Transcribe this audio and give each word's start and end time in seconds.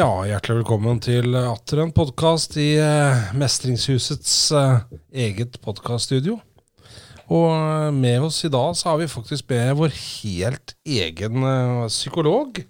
Ja, 0.00 0.08
hjertelig 0.24 0.60
velkommen 0.62 1.00
til 1.02 1.34
atter 1.36 1.82
en 1.82 1.90
podkast 1.92 2.54
i 2.60 2.70
eh, 2.80 3.32
Mestringshusets 3.36 4.34
eh, 4.56 4.78
eget 5.26 5.58
podkaststudio. 5.64 6.38
Og 7.30 7.48
eh, 7.52 7.88
med 7.94 8.24
oss 8.28 8.38
i 8.46 8.50
dag 8.52 8.72
så 8.78 8.92
har 8.92 9.00
vi 9.02 9.08
faktisk 9.10 9.48
med 9.52 9.74
vår 9.78 9.92
helt 9.92 10.74
egen 10.88 11.44
psykolog. 11.90 12.62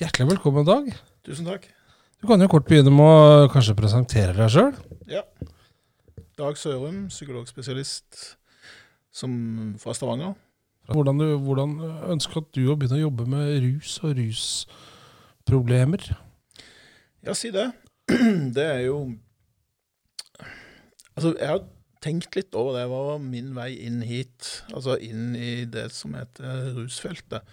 Hjertelig 0.00 0.30
velkommen, 0.32 0.66
Dag. 0.66 0.88
Tusen 1.26 1.46
takk. 1.46 1.68
Du 2.20 2.26
kan 2.28 2.42
jo 2.42 2.48
kort 2.52 2.66
begynne 2.68 2.92
med 2.92 3.06
å 3.46 3.50
kanskje 3.52 3.76
presentere 3.78 4.34
deg 4.36 4.50
sjøl. 4.52 4.72
Ja. 5.12 5.22
Dag 6.40 6.56
Sørum, 6.58 7.04
psykologspesialist 7.12 8.24
som, 9.14 9.30
fra 9.80 9.94
Stavanger. 9.96 10.34
Hvordan, 10.90 11.20
du- 11.20 11.38
hvordan 11.44 11.76
ønsker 12.16 12.40
at 12.42 12.50
du 12.56 12.64
å 12.72 12.76
begynne 12.80 12.98
å 12.98 13.04
jobbe 13.06 13.28
med 13.30 13.54
rus 13.62 13.94
og 14.02 14.16
rusproblemer? 14.18 16.08
Ja, 17.26 17.34
si 17.36 17.50
det. 17.54 17.70
Det 18.56 18.64
er 18.64 18.86
jo 18.88 19.02
Altså, 21.14 21.34
jeg 21.36 21.48
har 21.48 21.64
tenkt 22.00 22.36
litt 22.38 22.54
over 22.56 22.78
det. 22.78 22.86
Hva 22.88 23.00
var 23.10 23.18
min 23.20 23.50
vei 23.56 23.74
inn 23.84 24.00
hit? 24.06 24.62
Altså 24.72 24.96
inn 25.04 25.34
i 25.36 25.66
det 25.68 25.90
som 25.92 26.14
heter 26.16 26.70
rusfeltet. 26.78 27.44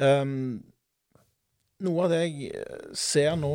Um, 0.00 0.62
noe 1.84 2.06
av 2.06 2.14
det 2.14 2.22
jeg 2.22 2.62
ser 2.96 3.34
nå, 3.36 3.50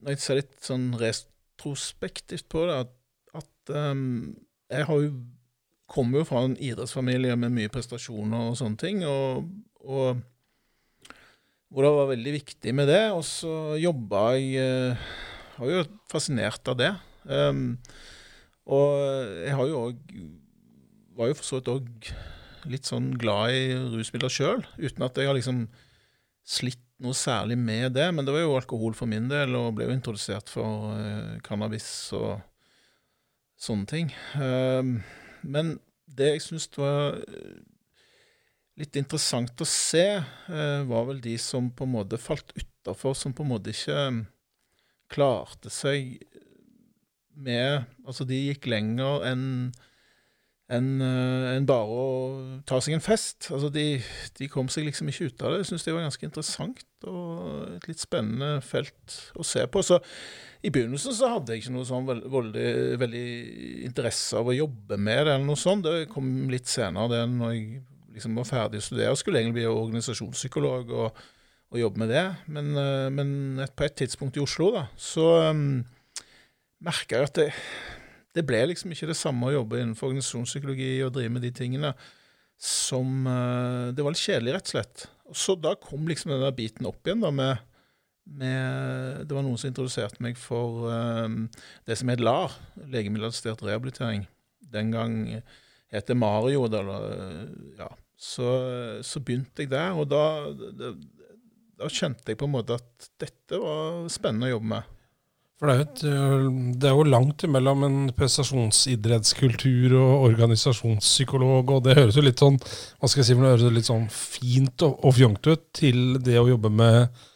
når 0.00 0.14
jeg 0.14 0.22
ser 0.22 0.40
litt 0.40 0.56
sånn 0.64 0.86
retrospektivt 1.00 2.48
på 2.48 2.64
det, 2.70 2.78
at, 2.86 2.94
at 3.42 3.74
um, 3.92 4.32
jeg 4.72 4.88
har 4.88 5.04
jo 5.04 5.12
kommer 5.90 6.22
jo 6.22 6.28
fra 6.28 6.44
en 6.46 6.54
idrettsfamilie 6.54 7.34
med 7.36 7.50
mye 7.50 7.70
prestasjoner 7.72 8.52
og 8.52 8.58
sånne 8.60 8.78
ting, 8.78 9.00
og, 9.04 9.48
og 9.82 10.20
hvor 11.70 11.86
det 11.86 11.92
var 11.94 12.10
veldig 12.10 12.34
viktig 12.34 12.74
med 12.76 12.90
det. 12.90 13.04
Og 13.14 13.24
så 13.26 13.76
jobba 13.80 14.30
jeg 14.36 14.52
Jeg 14.60 15.60
Var 15.60 15.72
jo 15.74 15.84
fascinert 16.08 16.68
av 16.72 16.76
det. 16.80 16.90
Um, 17.24 17.78
og 18.64 18.94
jeg 19.44 19.56
har 19.58 19.66
jo 19.68 19.80
òg 19.90 20.14
Var 21.18 21.30
jo 21.30 21.36
for 21.36 21.46
så 21.46 21.58
vidt 21.58 21.68
òg 21.74 22.12
litt 22.70 22.88
sånn 22.88 23.10
glad 23.16 23.54
i 23.56 23.72
rusmidler 23.72 24.32
sjøl, 24.32 24.62
uten 24.76 25.04
at 25.04 25.16
jeg 25.16 25.28
har 25.28 25.36
liksom 25.36 25.62
slitt 26.44 26.82
noe 27.00 27.16
særlig 27.16 27.56
med 27.56 27.94
det. 27.96 28.08
Men 28.12 28.26
det 28.26 28.34
var 28.34 28.44
jo 28.44 28.56
alkohol 28.58 28.96
for 28.96 29.08
min 29.08 29.30
del, 29.30 29.54
og 29.56 29.74
ble 29.76 29.86
jo 29.88 29.94
introdusert 29.96 30.52
for 30.52 30.92
uh, 30.92 31.38
cannabis 31.46 31.88
og 32.16 32.42
sånne 33.60 33.88
ting. 33.88 34.12
Um, 34.36 34.98
men 35.40 35.78
det 36.10 36.34
jeg 36.34 36.44
syns 36.44 36.68
var 36.76 37.20
eh, 37.20 37.60
litt 38.80 38.96
interessant 38.98 39.60
å 39.60 39.68
se, 39.68 40.06
eh, 40.20 40.80
var 40.88 41.06
vel 41.10 41.20
de 41.22 41.36
som 41.40 41.70
på 41.70 41.86
en 41.86 41.94
måte 41.98 42.20
falt 42.20 42.54
utafor, 42.56 43.14
som 43.16 43.34
på 43.36 43.44
en 43.44 43.52
måte 43.52 43.74
ikke 43.74 43.96
eh, 44.08 44.20
klarte 45.10 45.72
seg 45.72 46.18
med 47.40 47.86
Altså, 48.04 48.26
de 48.28 48.36
gikk 48.50 48.66
lenger 48.68 49.24
enn 49.30 49.46
enn 50.70 51.00
en 51.02 51.64
bare 51.66 51.94
å 51.98 52.10
ta 52.68 52.78
seg 52.78 52.94
en 52.94 53.02
fest. 53.02 53.48
Altså, 53.50 53.72
de, 53.74 53.98
de 54.38 54.48
kom 54.50 54.68
seg 54.70 54.84
liksom 54.86 55.08
ikke 55.10 55.26
ut 55.26 55.42
av 55.42 55.50
det. 55.50 55.64
Jeg 55.64 55.70
syns 55.72 55.86
det 55.86 55.94
var 55.96 56.04
ganske 56.06 56.28
interessant 56.28 57.08
og 57.10 57.72
et 57.74 57.88
litt 57.90 58.02
spennende 58.02 58.60
felt 58.62 59.16
å 59.34 59.46
se 59.46 59.64
på. 59.66 59.82
Så 59.82 59.98
i 60.62 60.70
begynnelsen 60.70 61.16
så 61.16 61.32
hadde 61.32 61.56
jeg 61.56 61.64
ikke 61.64 61.74
noe 61.74 61.88
sånn 61.88 62.06
veld, 62.06 62.28
veldig, 62.30 62.70
veldig 63.02 63.26
interesse 63.88 64.38
av 64.38 64.50
å 64.50 64.54
jobbe 64.54 65.00
med 65.00 65.24
det, 65.24 65.34
eller 65.34 65.48
noe 65.48 65.58
sånt. 65.58 65.88
Det 65.88 66.10
kom 66.12 66.30
litt 66.52 66.70
senere, 66.70 67.10
det 67.16 67.24
når 67.34 67.56
jeg 67.56 67.80
liksom 68.14 68.36
var 68.38 68.48
ferdig 68.48 68.80
å 68.80 68.86
studere. 68.88 69.16
Skulle 69.18 69.40
egentlig 69.40 69.60
bli 69.60 69.68
organisasjonspsykolog 69.70 70.92
og, 70.96 71.22
og 71.70 71.80
jobbe 71.80 72.02
med 72.02 72.12
det. 72.12 72.26
Men, 72.50 72.70
eh, 72.78 73.08
men 73.14 73.32
et, 73.62 73.74
på 73.76 73.86
et 73.86 73.96
tidspunkt 74.02 74.38
i 74.38 74.44
Oslo, 74.44 74.70
da, 74.74 74.86
så 74.98 75.26
um, 75.50 75.82
merka 76.84 77.20
jeg 77.20 77.30
at 77.30 77.40
det, 77.40 77.48
det 78.36 78.46
ble 78.46 78.64
liksom 78.70 78.94
ikke 78.94 79.10
det 79.10 79.18
samme 79.18 79.48
å 79.48 79.56
jobbe 79.60 79.80
innenfor 79.80 80.10
organisasjonspsykologi 80.10 80.92
og 81.06 81.14
drive 81.16 81.34
med 81.36 81.46
de 81.46 81.54
tingene 81.54 81.94
som 82.60 83.24
uh, 83.24 83.88
Det 83.96 84.04
var 84.04 84.12
litt 84.12 84.20
kjedelig, 84.20 84.58
rett 84.58 84.68
og 84.68 84.74
slett. 84.74 85.08
Så 85.32 85.56
da 85.56 85.72
kom 85.80 86.08
liksom 86.10 86.34
den 86.34 86.44
der 86.44 86.56
biten 86.56 86.88
opp 86.90 87.06
igjen, 87.06 87.22
da, 87.24 87.30
med, 87.32 87.62
med 88.28 89.24
Det 89.24 89.36
var 89.36 89.46
noen 89.46 89.56
som 89.60 89.70
introduserte 89.70 90.20
meg 90.20 90.36
for 90.36 90.90
um, 90.90 91.46
det 91.88 91.96
som 91.96 92.12
het 92.12 92.20
LAR, 92.20 92.52
legemiddelassistert 92.82 93.64
rehabilitering. 93.64 94.26
Den 94.70 94.92
gang 94.92 95.16
het 95.38 95.58
det 95.90 96.16
Mario, 96.16 96.66
eller, 96.68 97.10
ja. 97.78 97.90
Så, 98.20 98.46
så 99.02 99.20
begynte 99.24 99.64
jeg 99.64 99.70
der, 99.72 99.96
og 99.96 100.10
da, 100.10 100.22
da, 100.76 101.88
kjente 101.88 102.28
jeg 102.30 102.38
på 102.40 102.44
en 102.44 102.52
måte 102.52 102.76
at 102.76 103.06
dette 103.20 103.60
var 103.62 104.04
spennende 104.12 104.50
å 104.50 104.58
jobbe 104.58 104.70
med. 104.74 104.90
For 105.60 105.68
det 105.68 105.74
er, 105.74 105.80
jo 105.80 105.86
et, 105.86 106.02
det 106.80 106.88
er 106.88 106.94
jo 106.96 107.06
langt 107.08 107.44
imellom 107.44 107.82
en 107.84 107.98
prestasjonsidrettskultur 108.16 109.96
og 109.96 110.26
organisasjonspsykolog, 110.28 111.72
og 111.76 111.82
det 111.84 111.96
høres 111.98 112.16
jo 112.16 112.24
litt 112.24 112.44
sånn 112.44 112.60
hva 112.60 113.08
skal 113.08 113.22
jeg 113.22 113.30
si, 113.30 113.36
det 113.40 113.50
høres 113.54 113.74
litt 113.76 113.88
sånn 113.88 114.06
fint 114.12 114.86
og, 114.86 115.00
og 115.04 115.16
fjongt 115.16 115.50
ut 115.50 115.66
til 115.76 116.20
det 116.24 116.38
å 116.40 116.48
jobbe 116.48 116.72
med 116.72 117.26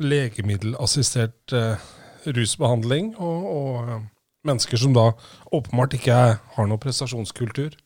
legemiddelassistert 0.00 1.56
eh, 1.56 1.86
rusbehandling 2.28 3.14
og, 3.16 3.48
og 3.52 3.88
eh, 3.88 4.04
mennesker 4.48 4.80
som 4.80 4.96
da 4.96 5.10
åpenbart 5.52 5.96
ikke 5.96 6.20
har 6.56 6.68
noen 6.68 6.80
prestasjonskultur, 6.82 7.72
Jo, 7.72 7.81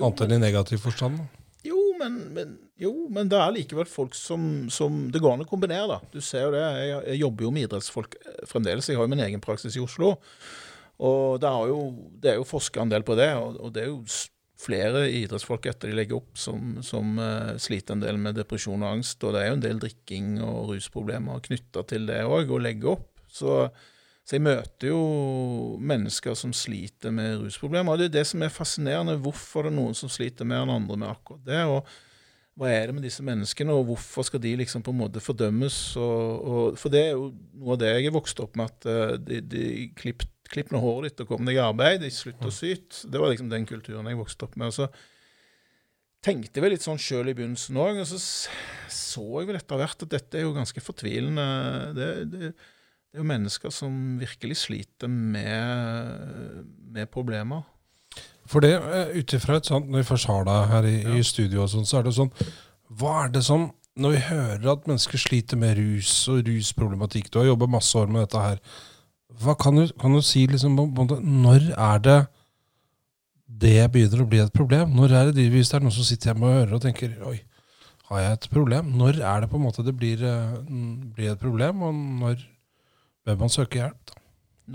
annet 0.00 0.24
enn 0.26 0.36
i 0.36 0.42
negativ 0.42 0.82
forstand. 0.84 1.22
Jo, 1.64 1.80
men, 2.00 2.18
men, 2.34 2.52
jo, 2.80 2.92
men 3.12 3.30
det 3.32 3.38
er 3.40 3.54
likevel 3.54 3.88
folk 3.88 4.16
som, 4.18 4.66
som 4.72 5.06
Det 5.12 5.22
går 5.22 5.36
an 5.36 5.46
å 5.46 5.48
kombinere, 5.48 5.86
da. 5.94 6.12
Du 6.12 6.20
ser 6.20 6.48
jo 6.48 6.52
det. 6.52 6.60
Jeg, 6.60 7.00
jeg 7.12 7.22
jobber 7.22 7.46
jo 7.46 7.54
med 7.54 7.68
idrettsfolk 7.68 8.18
eh, 8.20 8.44
fremdeles. 8.50 8.90
Jeg 8.90 9.00
har 9.00 9.08
jo 9.08 9.14
min 9.14 9.24
egen 9.24 9.42
praksis 9.44 9.78
i 9.78 9.82
Oslo. 9.82 10.12
Og 11.04 11.40
det 11.42 11.48
er 11.48 11.72
jo, 11.72 11.80
det 12.22 12.32
er 12.32 12.38
jo 12.38 12.46
forska 12.46 12.84
en 12.84 12.92
del 12.92 13.06
på 13.06 13.16
det, 13.18 13.32
og, 13.34 13.56
og 13.58 13.72
det 13.74 13.82
er 13.82 13.90
jo 13.90 14.04
flere 14.64 15.08
idrettsfolk 15.10 15.66
etter 15.66 15.90
de 15.90 15.96
legger 15.98 16.20
opp, 16.20 16.36
som, 16.38 16.76
som 16.86 17.16
uh, 17.18 17.56
sliter 17.60 17.96
en 17.96 18.04
del 18.04 18.20
med 18.20 18.38
depresjon 18.38 18.84
og 18.84 18.98
angst. 18.98 19.24
Og 19.24 19.34
det 19.34 19.42
er 19.42 19.50
jo 19.50 19.56
en 19.58 19.64
del 19.64 19.82
drikking 19.82 20.36
og 20.44 20.70
rusproblemer 20.70 21.42
knytta 21.48 21.84
til 21.90 22.06
det 22.10 22.22
òg, 22.28 22.52
å 22.52 22.62
legge 22.62 22.92
opp. 22.94 23.08
Så, 23.34 23.64
så 24.24 24.38
jeg 24.38 24.44
møter 24.46 24.88
jo 24.88 25.00
mennesker 25.84 26.36
som 26.38 26.54
sliter 26.56 27.12
med 27.12 27.42
rusproblemer. 27.42 27.92
Og 27.92 28.00
det 28.00 28.08
er 28.08 28.16
det 28.16 28.26
som 28.30 28.40
er 28.42 28.52
fascinerende. 28.52 29.18
Hvorfor 29.20 29.66
det 29.66 29.74
er 29.74 29.76
noen 29.76 29.96
som 29.98 30.08
sliter 30.12 30.48
mer 30.48 30.64
enn 30.64 30.72
andre 30.72 30.96
med 30.96 31.10
akkurat 31.12 31.44
det? 31.44 31.62
og 31.68 31.84
hva 32.54 32.68
er 32.70 32.86
det 32.86 32.94
med 32.94 33.02
disse 33.02 33.22
menneskene, 33.26 33.74
og 33.74 33.88
hvorfor 33.88 34.26
skal 34.28 34.38
de 34.42 34.52
liksom 34.60 34.84
på 34.86 34.92
en 34.94 35.00
måte 35.00 35.22
fordømmes? 35.22 35.78
Og, 35.98 36.44
og, 36.46 36.76
for 36.78 36.94
det 36.94 37.00
er 37.08 37.16
jo 37.16 37.32
noe 37.58 37.74
av 37.74 37.80
det 37.82 37.90
jeg 37.90 38.06
er 38.06 38.14
vokst 38.14 38.42
opp 38.44 38.54
med, 38.60 38.70
at 38.70 38.86
eh, 38.90 39.16
de, 39.18 39.40
de 39.42 39.64
klipp, 39.98 40.22
klipp 40.52 40.70
nå 40.70 40.78
håret 40.78 41.10
ditt 41.10 41.24
og 41.24 41.32
kom 41.32 41.48
deg 41.48 41.58
i 41.58 41.64
arbeid, 41.64 42.04
de 42.04 42.12
slutt 42.14 42.46
å 42.46 42.52
syte. 42.54 43.10
Det 43.10 43.18
var 43.18 43.34
liksom 43.34 43.50
den 43.50 43.66
kulturen 43.66 44.06
jeg 44.06 44.20
vokste 44.20 44.46
opp 44.46 44.54
med. 44.60 44.70
Og 44.70 44.76
så 44.76 44.86
tenkte 46.24 46.60
jeg 46.60 46.64
vel 46.64 46.72
litt 46.76 46.86
sånn 46.86 47.02
sjøl 47.02 47.32
i 47.32 47.34
begynnelsen 47.34 47.80
òg, 47.82 47.98
og 48.04 48.08
så 48.08 48.22
så 48.22 49.26
jeg 49.40 49.50
vel 49.50 49.58
etter 49.58 49.80
hvert 49.82 50.06
at 50.06 50.14
dette 50.14 50.38
er 50.38 50.46
jo 50.46 50.54
ganske 50.54 50.82
fortvilende. 50.84 51.48
Det, 51.98 52.08
det, 52.30 52.54
det 53.14 53.20
er 53.20 53.22
jo 53.22 53.30
mennesker 53.30 53.70
som 53.70 53.98
virkelig 54.18 54.56
sliter 54.58 55.06
med, 55.06 56.64
med 56.90 57.06
problemer. 57.14 57.60
For 58.50 58.58
det, 58.58 58.72
eh, 58.74 59.12
ut 59.20 59.34
ifra 59.36 59.60
et 59.60 59.68
sånt, 59.68 59.86
når 59.86 60.00
vi 60.02 60.06
først 60.08 60.26
har 60.26 60.40
deg 60.48 60.64
her 60.72 60.86
i, 60.88 60.94
i 61.14 61.20
studio, 61.22 61.60
og 61.62 61.68
sånn, 61.70 61.86
så 61.86 62.00
er 62.00 62.08
det 62.08 62.14
sånn 62.16 62.32
Hva 62.90 63.12
er 63.20 63.28
det 63.36 63.44
som 63.46 63.68
Når 63.94 64.10
vi 64.16 64.22
hører 64.26 64.66
at 64.72 64.88
mennesker 64.90 65.22
sliter 65.22 65.56
med 65.56 65.78
rus 65.78 66.10
og 66.26 66.42
rusproblematikk 66.48 67.30
Du 67.30 67.38
har 67.38 67.46
jobba 67.46 67.68
masse 67.70 67.94
år 67.94 68.10
med 68.10 68.24
dette 68.24 68.40
her. 68.42 68.58
Hva 69.44 69.54
kan 69.62 69.78
du, 69.78 69.84
kan 70.00 70.18
du 70.18 70.18
si 70.26 70.42
liksom, 70.50 70.74
Når 70.74 71.70
er 71.70 72.02
det 72.02 72.20
det 73.46 73.92
begynner 73.94 74.24
å 74.24 74.26
bli 74.26 74.40
et 74.42 74.52
problem? 74.52 74.90
Når 74.98 75.14
er 75.14 75.30
det 75.30 75.36
de, 75.38 75.46
Hvis 75.54 75.70
det 75.70 75.78
er 75.78 75.86
noen 75.86 75.94
som 75.94 76.08
sitter 76.08 76.32
hjemme 76.32 76.50
og 76.50 76.58
hører 76.58 76.74
og 76.74 76.82
tenker 76.82 77.14
Oi, 77.30 77.36
har 78.10 78.26
jeg 78.26 78.40
et 78.40 78.50
problem? 78.50 78.90
Når 78.98 79.22
er 79.22 79.46
det 79.46 79.52
på 79.54 79.62
en 79.62 79.68
måte 79.68 79.86
det 79.86 79.94
blir, 79.94 80.18
eh, 80.18 80.58
blir 81.14 81.30
et 81.30 81.40
problem, 81.40 81.86
og 81.86 81.94
når 81.94 82.42
bør 83.24 83.38
man 83.40 83.48
søke 83.52 83.80
hjelp? 83.80 84.10
Da? 84.10 84.20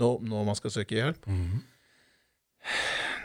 Når, 0.00 0.20
når 0.30 0.44
man 0.46 0.54
skal 0.58 0.70
søke 0.74 0.94
hjelp. 0.98 1.26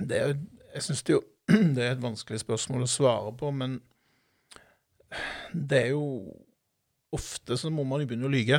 Det 0.02 0.18
er, 0.22 0.28
jo- 0.28 0.70
jeg 0.76 0.84
syns 0.84 1.04
det, 1.04 1.20
det 1.76 1.84
er 1.86 1.92
et 1.96 2.02
vanskelig 2.04 2.40
spørsmål 2.42 2.84
å 2.86 2.90
svare 2.90 3.32
på, 3.40 3.52
men 3.54 3.80
det 5.54 5.84
er 5.86 5.92
jo 5.96 6.06
Ofte 7.16 7.56
så 7.56 7.70
må 7.72 7.86
man 7.88 8.02
jo 8.02 8.08
begynne 8.10 8.28
å 8.28 8.32
lyge. 8.34 8.58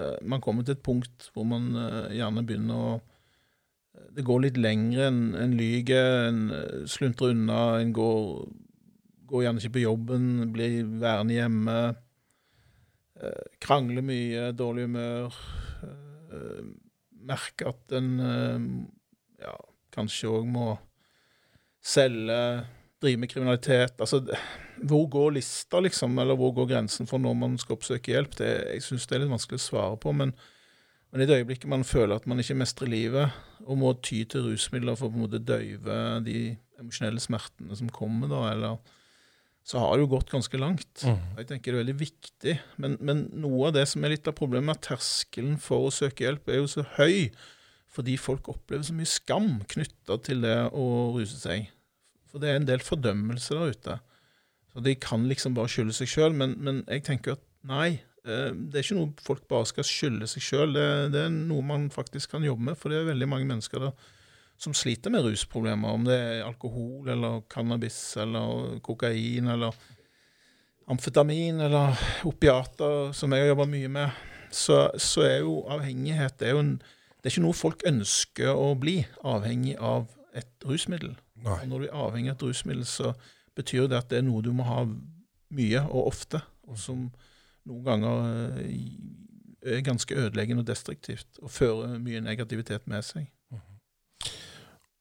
Eh, 0.00 0.14
Man 0.24 0.40
kommer 0.40 0.64
til 0.64 0.72
et 0.78 0.84
punkt 0.86 1.26
hvor 1.34 1.44
man 1.44 1.66
eh, 1.76 2.14
gjerne 2.16 2.44
begynner 2.48 2.78
å 2.78 2.94
Det 4.16 4.24
går 4.24 4.40
litt 4.46 4.56
lenger 4.60 5.10
enn 5.10 5.18
en 5.36 5.52
lyger, 5.58 6.28
en 6.30 6.38
eh, 6.56 6.86
sluntrer 6.88 7.34
unna, 7.34 7.58
en 7.82 7.92
går, 7.92 8.46
går 9.28 9.44
gjerne 9.44 9.60
ikke 9.60 9.74
på 9.76 9.82
jobben, 9.84 10.26
blir 10.54 10.78
værende 11.02 11.36
hjemme. 11.36 11.76
eh, 13.20 13.44
Krangler 13.60 14.06
mye, 14.08 14.46
dårlig 14.56 14.86
humør. 14.88 15.36
Eh, 16.32 16.66
Merker 17.26 17.72
at 17.72 17.94
en 17.96 18.10
uh, 18.22 18.66
ja, 19.42 19.54
kanskje 19.94 20.28
òg 20.30 20.44
må 20.46 20.66
selge 21.82 22.36
drive 23.02 23.20
med 23.20 23.30
kriminalitet. 23.30 23.96
Altså, 24.00 24.20
hvor 24.82 25.06
går 25.10 25.30
lista, 25.36 25.80
liksom? 25.80 26.18
Eller 26.18 26.38
hvor 26.38 26.52
går 26.54 26.68
grensen 26.70 27.08
for 27.08 27.18
når 27.22 27.34
man 27.34 27.56
skal 27.58 27.76
oppsøke 27.76 28.12
hjelp? 28.12 28.36
Det, 28.38 28.50
jeg 28.74 28.84
syns 28.86 29.06
det 29.06 29.16
er 29.16 29.24
litt 29.24 29.32
vanskelig 29.32 29.60
å 29.60 29.66
svare 29.66 29.98
på. 30.02 30.12
Men, 30.16 30.34
men, 31.10 31.22
i 31.22 31.28
det 31.28 31.40
øyeblikket 31.40 31.70
man 31.72 31.86
føler 31.88 32.16
at 32.16 32.28
man 32.30 32.40
ikke 32.42 32.58
mestrer 32.58 32.92
livet, 32.92 33.42
og 33.66 33.80
må 33.80 33.92
ty 34.04 34.22
til 34.28 34.46
rusmidler 34.50 34.98
for 34.98 35.08
å 35.08 35.14
på 35.14 35.20
en 35.20 35.26
måte 35.26 35.42
døyve 35.42 35.98
de 36.26 36.38
emosjonelle 36.80 37.22
smertene 37.22 37.76
som 37.78 37.90
kommer, 37.92 38.30
da, 38.30 38.42
eller 38.52 38.94
så 39.66 39.80
har 39.82 39.96
det 39.96 40.04
jo 40.04 40.12
gått 40.14 40.30
ganske 40.30 40.58
langt. 40.62 41.02
Mm. 41.02 41.22
Jeg 41.40 41.48
tenker 41.48 41.74
det 41.74 41.78
er 41.78 41.82
veldig 41.82 41.98
viktig. 41.98 42.52
Men, 42.82 42.94
men, 43.02 43.24
noe 43.34 43.68
av 43.68 43.74
det 43.74 43.86
som 43.90 44.04
er 44.06 44.12
litt 44.14 44.28
av 44.30 44.36
problemet, 44.38 44.78
at 44.78 44.92
terskelen 44.92 45.56
for 45.62 45.88
å 45.88 45.94
søke 45.94 46.22
hjelp 46.22 46.52
er 46.52 46.60
jo 46.60 46.68
så 46.70 46.86
høy 46.96 47.32
fordi 47.96 48.18
folk 48.20 48.50
opplever 48.52 48.84
så 48.84 48.92
mye 48.92 49.08
skam 49.08 49.48
knytta 49.72 50.18
til 50.26 50.42
det 50.44 50.56
å 50.76 50.84
ruse 51.16 51.38
seg. 51.40 51.70
For 52.28 52.42
det 52.42 52.50
er 52.50 52.58
en 52.60 52.68
del 52.68 52.82
fordømmelse 52.84 53.56
der 53.56 53.72
ute. 53.72 53.96
Så 54.74 54.82
De 54.84 54.92
kan 55.00 55.24
liksom 55.26 55.56
bare 55.56 55.72
skylde 55.72 55.96
seg 55.96 56.10
sjøl, 56.12 56.36
men, 56.36 56.52
men, 56.60 56.82
jeg 56.84 57.06
tenker 57.06 57.38
at 57.38 57.44
nei. 57.66 58.02
Eh, 58.28 58.50
det 58.52 58.78
er 58.78 58.84
ikke 58.84 58.98
noe 58.98 59.24
folk 59.24 59.46
bare 59.48 59.70
skal 59.70 59.88
skylde 59.88 60.28
seg 60.28 60.44
sjøl. 60.44 60.76
Det, 60.76 60.86
det, 61.14 61.24
er 61.24 61.32
noe 61.32 61.64
man 61.64 61.88
faktisk 61.94 62.36
kan 62.36 62.44
jobbe 62.44 62.68
med. 62.68 62.78
For 62.78 62.92
det 62.92 63.00
er 63.00 63.10
veldig 63.14 63.30
mange 63.32 63.48
mennesker 63.48 63.88
der 63.88 64.12
som 64.58 64.74
sliter 64.74 65.12
med 65.12 65.24
rusproblemer. 65.26 65.94
Om 65.96 66.06
det 66.08 66.16
er 66.16 66.46
alkohol 66.46 67.08
eller 67.12 67.42
cannabis 67.52 67.98
eller 68.20 68.78
kokain 68.84 69.48
eller 69.52 69.76
amfetamin 70.86 71.60
eller 71.60 71.98
opiater, 72.24 73.12
som 73.12 73.32
jeg 73.32 73.44
har 73.44 73.52
jobba 73.52 73.66
mye 73.70 73.90
med, 73.90 74.26
så, 74.50 74.86
så, 75.02 75.24
er 75.26 75.38
jo 75.42 75.58
avhengighet 75.72 76.38
det 76.38 76.48
er, 76.48 76.54
jo 76.54 76.62
en, 76.62 76.74
det 77.18 77.28
er 77.28 77.34
ikke 77.34 77.46
noe 77.48 77.58
folk 77.58 77.82
ønsker 77.88 78.52
å 78.54 78.70
bli 78.78 79.00
avhengig 79.26 79.74
av 79.82 80.06
et 80.36 80.68
rusmiddel. 80.68 81.16
Nei. 81.42 81.58
Og 81.64 81.70
når 81.72 81.82
du 81.82 81.88
er 81.88 82.00
avhengig 82.06 82.32
av 82.32 82.38
et 82.38 82.46
rusmiddel, 82.46 82.86
så 82.88 83.12
betyr 83.56 83.90
det 83.90 83.98
at 83.98 84.10
det 84.12 84.20
er 84.20 84.28
noe 84.28 84.44
du 84.44 84.52
må 84.54 84.66
ha 84.68 84.84
mye 85.56 85.82
og 85.86 86.12
ofte, 86.12 86.40
og 86.66 86.78
som 86.80 87.06
noen 87.66 87.86
ganger 87.86 88.62
eh, 88.62 89.76
er 89.76 89.86
ganske 89.86 90.14
ødeleggende 90.14 90.62
og 90.62 90.68
destruktivt 90.68 91.40
og 91.42 91.50
fører 91.50 91.98
mye 92.02 92.22
negativitet 92.22 92.86
med 92.90 93.02
seg. 93.06 93.26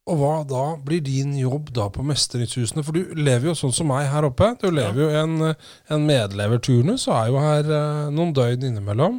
Og 0.06 0.20
hva 0.20 0.34
da 0.46 0.64
blir 0.86 1.02
din 1.02 1.32
jobb 1.40 1.72
da 1.74 1.88
på 1.90 2.04
Mestringshusene? 2.06 2.84
For 2.86 2.94
du 2.94 3.16
lever 3.18 3.50
jo 3.50 3.56
sånn 3.58 3.74
som 3.74 3.90
meg 3.90 4.06
her 4.12 4.28
oppe. 4.28 4.52
Du 4.62 4.68
lever 4.70 5.02
jo 5.02 5.08
en, 5.24 5.56
en 5.90 6.06
medleverturnus 6.06 7.08
og 7.10 7.16
er 7.18 7.32
jo 7.32 7.42
her 7.42 7.72
eh, 7.80 8.02
noen 8.14 8.36
døgn 8.38 8.68
innimellom. 8.70 9.18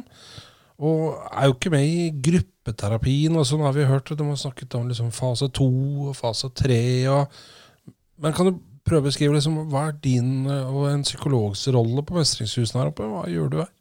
Og 0.77 1.17
er 1.27 1.49
jo 1.49 1.57
ikke 1.57 1.73
med 1.73 1.89
i 1.89 2.07
gruppeterapien, 2.29 3.35
og 3.35 3.47
sånn 3.49 3.65
har 3.65 3.75
vi 3.75 3.87
hørt. 3.89 4.13
De 4.15 4.29
har 4.29 4.39
snakket 4.39 4.77
om 4.79 4.87
liksom 4.87 5.11
fase 5.15 5.49
to 5.51 5.67
og 6.07 6.15
fase 6.15 6.53
tre. 6.55 6.79
Men 8.23 8.37
kan 8.37 8.47
du 8.47 8.61
prøve 8.87 9.03
å 9.03 9.09
beskrive 9.09 9.35
liksom, 9.35 9.65
hva 9.73 9.89
er 9.89 9.97
din 10.03 10.47
eh, 10.47 10.69
og 10.71 10.87
en 10.93 11.03
psykologs 11.03 11.65
rolle 11.75 12.05
på 12.07 12.15
Mestringshusene 12.15 12.79
her 12.79 12.93
oppe? 12.93 13.09
Hva 13.11 13.25
gjør 13.31 13.51
du 13.51 13.59
her? 13.65 13.73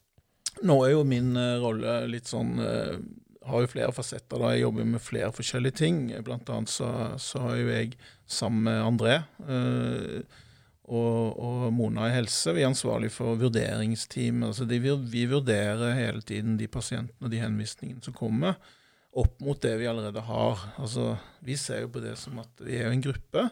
Nå 0.66 0.80
er 0.86 0.96
jo 0.96 1.06
min 1.06 1.36
uh, 1.36 1.60
rolle 1.60 2.00
litt 2.10 2.30
sånn 2.30 2.54
uh, 2.58 2.96
har 3.46 3.62
jo 3.62 3.70
flere 3.70 3.94
fasetter. 3.94 4.40
da 4.40 4.52
Jeg 4.54 4.64
jobber 4.66 4.88
med 4.88 5.02
flere 5.02 5.32
forskjellige 5.34 5.78
ting. 5.82 6.00
Blant 6.24 6.50
annet 6.52 6.72
så, 6.72 6.88
så 7.22 7.44
har 7.44 7.60
jo 7.60 7.70
jeg 7.70 7.94
sammen 8.26 8.66
med 8.66 8.82
André 8.82 9.20
uh, 9.46 10.42
og, 10.86 11.38
og, 11.42 11.62
Mona 11.74 12.06
i 12.06 12.14
helse 12.14 12.52
vi 12.54 12.62
er 12.62 12.70
ansvarlig 12.70 13.10
for 13.14 13.38
vurderingsteam. 13.40 14.44
Altså 14.46 14.66
de, 14.68 14.78
vi 14.78 15.24
vurderer 15.30 15.96
hele 15.98 16.22
tiden 16.22 16.58
de 16.60 16.68
pasientene 16.70 17.26
og 17.26 17.32
de 17.32 17.42
henvisningene 17.42 18.04
som 18.04 18.14
kommer, 18.14 18.58
opp 19.16 19.40
mot 19.42 19.58
det 19.62 19.74
vi 19.80 19.88
allerede 19.90 20.22
har. 20.22 20.62
Altså, 20.78 21.16
Vi 21.40 21.56
ser 21.56 21.82
jo 21.86 21.90
på 21.94 22.02
det 22.04 22.14
som 22.20 22.38
at 22.42 22.62
vi 22.62 22.78
er 22.78 22.92
en 22.92 23.02
gruppe. 23.02 23.48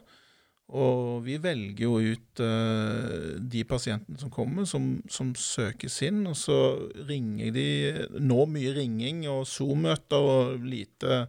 Og 0.72 1.20
vi 1.26 1.36
velger 1.42 1.84
jo 1.84 1.98
ut 2.00 2.40
uh, 2.40 3.36
de 3.36 3.64
pasientene 3.68 4.16
som 4.20 4.30
kommer, 4.32 4.64
som, 4.64 4.96
som, 5.12 5.34
søkes 5.36 5.98
inn. 6.06 6.22
Og 6.30 6.36
så 6.40 6.56
ringer 7.08 7.52
de 7.52 7.66
Nå 8.24 8.46
mye 8.48 8.72
ringing 8.76 9.26
og 9.28 9.44
Zoom-møter 9.48 10.24
og 10.24 10.64
lite 10.64 11.26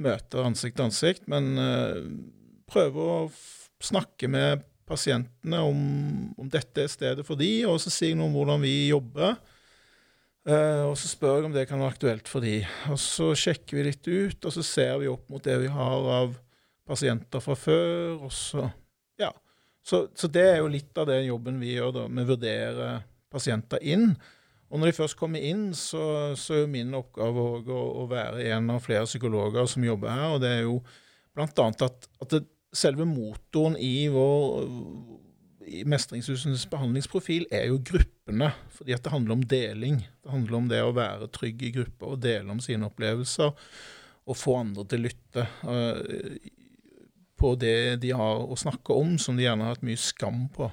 møter 0.00 0.46
ansikt 0.46 0.78
til 0.78 0.86
ansikt. 0.86 1.26
Men 1.30 1.56
uh, 1.58 1.98
prøver 2.70 3.14
å 3.16 3.22
snakke 3.82 4.30
med 4.30 4.62
pasientene 4.90 5.62
om, 5.62 5.80
om, 6.38 6.50
dette 6.50 6.84
er 6.84 6.90
stedet 6.90 7.26
for 7.26 7.38
de, 7.38 7.50
og 7.68 7.78
så 7.82 7.92
sier 7.92 8.12
jeg 8.12 8.18
noe 8.18 8.30
om 8.30 8.38
hvordan 8.38 8.62
vi 8.62 8.74
jobber. 8.90 9.34
Uh, 10.46 10.86
og 10.86 10.94
så 10.98 11.10
spør 11.10 11.40
jeg 11.40 11.50
om 11.50 11.56
det 11.58 11.66
kan 11.68 11.82
være 11.82 11.96
aktuelt 11.96 12.30
for 12.30 12.46
de. 12.46 12.60
Og 12.90 13.02
så 13.02 13.32
sjekker 13.34 13.80
vi 13.80 13.88
litt 13.90 14.06
ut, 14.06 14.46
og 14.46 14.54
så 14.54 14.64
ser 14.66 14.94
vi 15.02 15.10
opp 15.10 15.26
mot 15.30 15.42
det 15.42 15.58
vi 15.66 15.74
har 15.74 16.08
av 16.20 16.38
pasienter 16.90 17.42
fra 17.44 17.56
før. 17.58 18.26
og 18.26 18.34
så, 18.34 18.66
ja. 19.20 19.30
Så, 19.82 20.08
så, 20.14 20.28
det 20.28 20.44
er 20.48 20.60
jo 20.60 20.68
litt 20.72 20.98
av 20.98 21.08
den 21.10 21.28
jobben 21.28 21.62
vi 21.62 21.76
gjør. 21.76 21.94
da, 21.96 22.04
Vi 22.10 22.26
vurderer 22.34 23.02
pasienter 23.32 23.82
inn. 23.86 24.12
Og 24.70 24.78
når 24.78 24.90
de 24.90 24.98
først 25.00 25.18
kommer 25.18 25.42
inn, 25.42 25.70
så, 25.74 26.34
så 26.38 26.54
er 26.54 26.64
jo 26.64 26.70
min 26.70 26.94
oppgave 26.94 27.42
å, 27.42 27.80
å, 28.02 28.04
være 28.10 28.44
en 28.54 28.70
av 28.74 28.84
flere 28.84 29.08
psykologer 29.08 29.66
som 29.70 29.86
jobber 29.86 30.12
her. 30.14 30.36
og 30.36 30.44
det 30.44 30.52
er 30.60 30.62
jo 30.68 30.76
bl.a. 31.34 31.46
at, 31.48 32.06
at 32.22 32.36
det, 32.36 32.44
selve 32.70 33.06
motoren 33.08 33.74
i 33.82 34.06
vår 34.14 34.60
i 35.70 35.82
Mestringshusens 35.86 36.64
behandlingsprofil 36.70 37.46
er 37.54 37.68
jo 37.70 37.80
gruppene. 37.86 38.50
fordi 38.74 38.94
at 38.94 39.04
det 39.04 39.12
handler 39.12 39.36
om 39.36 39.42
deling. 39.46 40.00
Det 40.22 40.30
handler 40.30 40.56
om 40.58 40.68
det 40.70 40.82
å 40.82 40.94
være 40.96 41.30
trygg 41.34 41.62
i 41.62 41.72
grupper 41.74 42.14
og 42.14 42.22
dele 42.22 42.50
om 42.50 42.62
sine 42.62 42.88
opplevelser. 42.88 43.52
Og 44.26 44.38
få 44.38 44.56
andre 44.60 44.86
til 44.90 45.02
å 45.02 45.08
lytte. 45.08 45.46
På 47.40 47.54
det 47.56 48.00
de 48.02 48.12
har 48.16 48.44
å 48.44 48.58
snakke 48.58 48.96
om, 48.96 49.16
som 49.18 49.38
de 49.38 49.46
gjerne 49.46 49.64
har 49.64 49.76
hatt 49.76 49.86
mye 49.86 50.00
skam 50.00 50.44
på. 50.52 50.68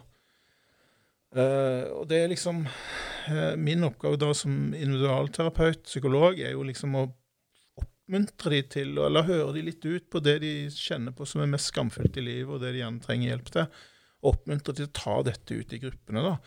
Uh, 1.38 1.84
og 2.00 2.06
det 2.08 2.22
er 2.24 2.30
liksom 2.32 2.62
uh, 2.64 3.54
Min 3.60 3.84
oppgave 3.84 4.16
da 4.18 4.30
som 4.36 4.72
individualterapeut, 4.72 5.84
psykolog, 5.86 6.40
er 6.40 6.56
jo 6.56 6.64
liksom 6.66 6.96
å 6.96 7.04
oppmuntre 7.78 8.54
de 8.54 8.62
til, 8.72 8.94
eller 9.04 9.28
høre 9.28 9.52
de 9.58 9.66
litt 9.68 9.84
ut 9.84 10.08
på 10.10 10.22
det 10.24 10.38
de 10.44 10.54
kjenner 10.72 11.16
på 11.16 11.28
som 11.28 11.44
er 11.44 11.52
mest 11.52 11.74
skamfullt 11.74 12.18
i 12.18 12.24
livet, 12.24 12.52
og 12.52 12.64
det 12.64 12.72
de 12.74 12.82
gjerne 12.84 13.04
trenger 13.04 13.34
hjelp 13.34 13.52
til. 13.54 13.84
Oppmuntre 14.32 14.78
til 14.78 14.88
å 14.88 14.96
ta 14.96 15.18
dette 15.28 15.60
ut 15.60 15.76
i 15.76 15.82
gruppene. 15.84 16.24
da. 16.24 16.38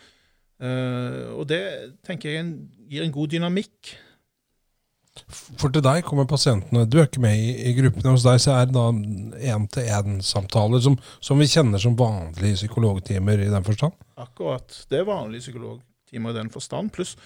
Uh, 0.61 1.27
og 1.37 1.45
det 1.49 1.61
tenker 2.05 2.33
jeg 2.33 2.49
gir 2.89 3.05
en 3.05 3.13
god 3.15 3.31
dynamikk 3.33 3.93
for 5.59 5.67
til 5.73 5.83
deg 5.83 6.05
kommer 6.07 6.27
pasientene 6.29 6.85
Du 6.87 6.95
er 7.01 7.09
ikke 7.09 7.23
med 7.23 7.35
i, 7.35 7.49
i 7.67 7.73
gruppene. 7.75 8.13
Hos 8.15 8.23
deg 8.23 8.39
så 8.39 8.55
er 8.55 8.69
det 8.69 8.75
da 8.77 8.85
én-til-én-samtaler, 9.51 10.83
som, 10.85 10.95
som, 11.19 11.41
vi 11.41 11.49
kjenner 11.51 11.81
som 11.83 11.97
vanlige 11.99 12.61
psykologtimer 12.61 13.43
i 13.43 13.49
den 13.51 13.67
forstand? 13.67 13.97
Akkurat. 14.21 14.85
Det 14.87 15.01
er 15.01 15.09
vanlige 15.09 15.49
psykologtimer 15.49 16.31
i 16.31 16.39
den 16.39 16.53
forstand. 16.53 16.93
Pluss 16.95 17.17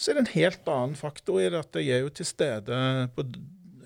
så 0.00 0.10
er 0.10 0.16
det 0.16 0.24
en 0.24 0.34
helt 0.34 0.68
annen 0.72 0.96
faktor 0.96 1.42
i 1.42 1.48
det 1.52 1.60
at 1.60 1.76
jeg 1.76 1.92
er 1.92 2.06
jo 2.06 2.12
til 2.16 2.24
stede 2.24 2.76
på 3.12 3.26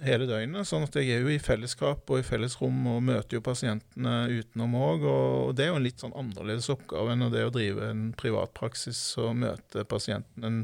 hele 0.05 0.29
døgnet. 0.29 0.69
sånn 0.69 0.87
at 0.87 0.97
jeg 1.01 1.11
er 1.11 1.25
jo 1.25 1.33
i 1.33 1.41
fellesskap 1.43 2.11
og 2.13 2.21
i 2.21 2.27
fellesrom 2.27 2.87
og 2.93 3.03
møter 3.03 3.39
jo 3.39 3.45
pasientene 3.45 4.15
utenom 4.31 4.77
òg. 4.79 5.07
Og 5.11 5.55
det 5.59 5.67
er 5.67 5.73
jo 5.73 5.79
en 5.81 5.87
litt 5.87 6.05
sånn 6.05 6.15
annerledes 6.17 6.71
oppgave 6.73 7.13
enn 7.13 7.27
det 7.35 7.45
å 7.49 7.53
drive 7.55 7.91
en 7.91 8.09
privatpraksis 8.19 9.03
og 9.25 9.35
møte 9.43 9.87
pasienten 9.91 10.49
en 10.49 10.61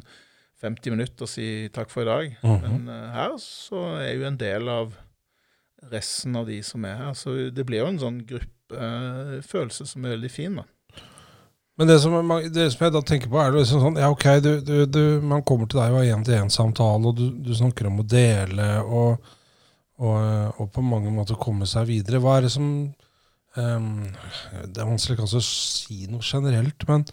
50 0.60 0.94
minutter 0.94 1.26
og 1.26 1.32
si 1.32 1.68
takk 1.72 1.90
for 1.90 2.02
i 2.02 2.10
dag. 2.10 2.36
Mm 2.42 2.56
-hmm. 2.56 2.68
Men 2.68 2.88
uh, 2.88 3.12
her 3.14 3.36
så 3.38 3.84
er 4.00 4.12
jo 4.14 4.26
en 4.26 4.36
del 4.36 4.68
av 4.68 4.94
resten 5.90 6.36
av 6.36 6.46
de 6.46 6.62
som 6.62 6.84
er 6.84 6.94
her. 6.94 7.14
Så 7.14 7.50
det 7.50 7.66
blir 7.66 7.78
jo 7.78 7.86
en 7.86 7.98
sånn 7.98 8.20
gruppefølelse 8.26 9.82
uh, 9.84 9.86
som 9.86 10.04
er 10.04 10.16
veldig 10.16 10.30
fin. 10.30 10.56
da. 10.56 10.62
Men 11.80 11.88
det 11.88 12.00
som, 12.00 12.12
det 12.52 12.72
som, 12.72 12.84
jeg 12.84 12.92
da 12.92 13.00
tenker 13.00 13.30
på, 13.32 13.38
er 13.40 13.54
liksom 13.56 13.80
sånn 13.80 13.94
Ja, 13.96 14.10
OK, 14.10 14.24
du, 14.44 14.60
du, 14.60 14.74
du, 14.84 15.20
man 15.24 15.40
kommer 15.42 15.66
til 15.66 15.80
deg 15.80 15.94
og 15.94 16.02
har 16.02 16.10
én-til-én-samtale, 16.12 17.08
og 17.08 17.16
du, 17.16 17.54
snakker 17.56 17.88
om 17.88 18.02
å 18.02 18.04
dele 18.04 18.66
og, 18.82 19.30
og, 19.96 20.18
og, 20.58 20.66
på 20.74 20.84
mange 20.84 21.08
måter 21.14 21.40
komme 21.40 21.64
seg 21.64 21.88
videre. 21.88 22.20
Hva 22.20 22.36
er 22.36 22.42
det 22.44 22.52
som 22.52 22.66
um, 23.56 24.04
Det 24.66 24.76
er 24.76 24.90
vanskelig 24.90 25.22
kanskje 25.22 25.40
å 25.40 25.46
si 25.46 26.04
noe 26.10 26.20
generelt, 26.20 26.84
men 26.90 27.06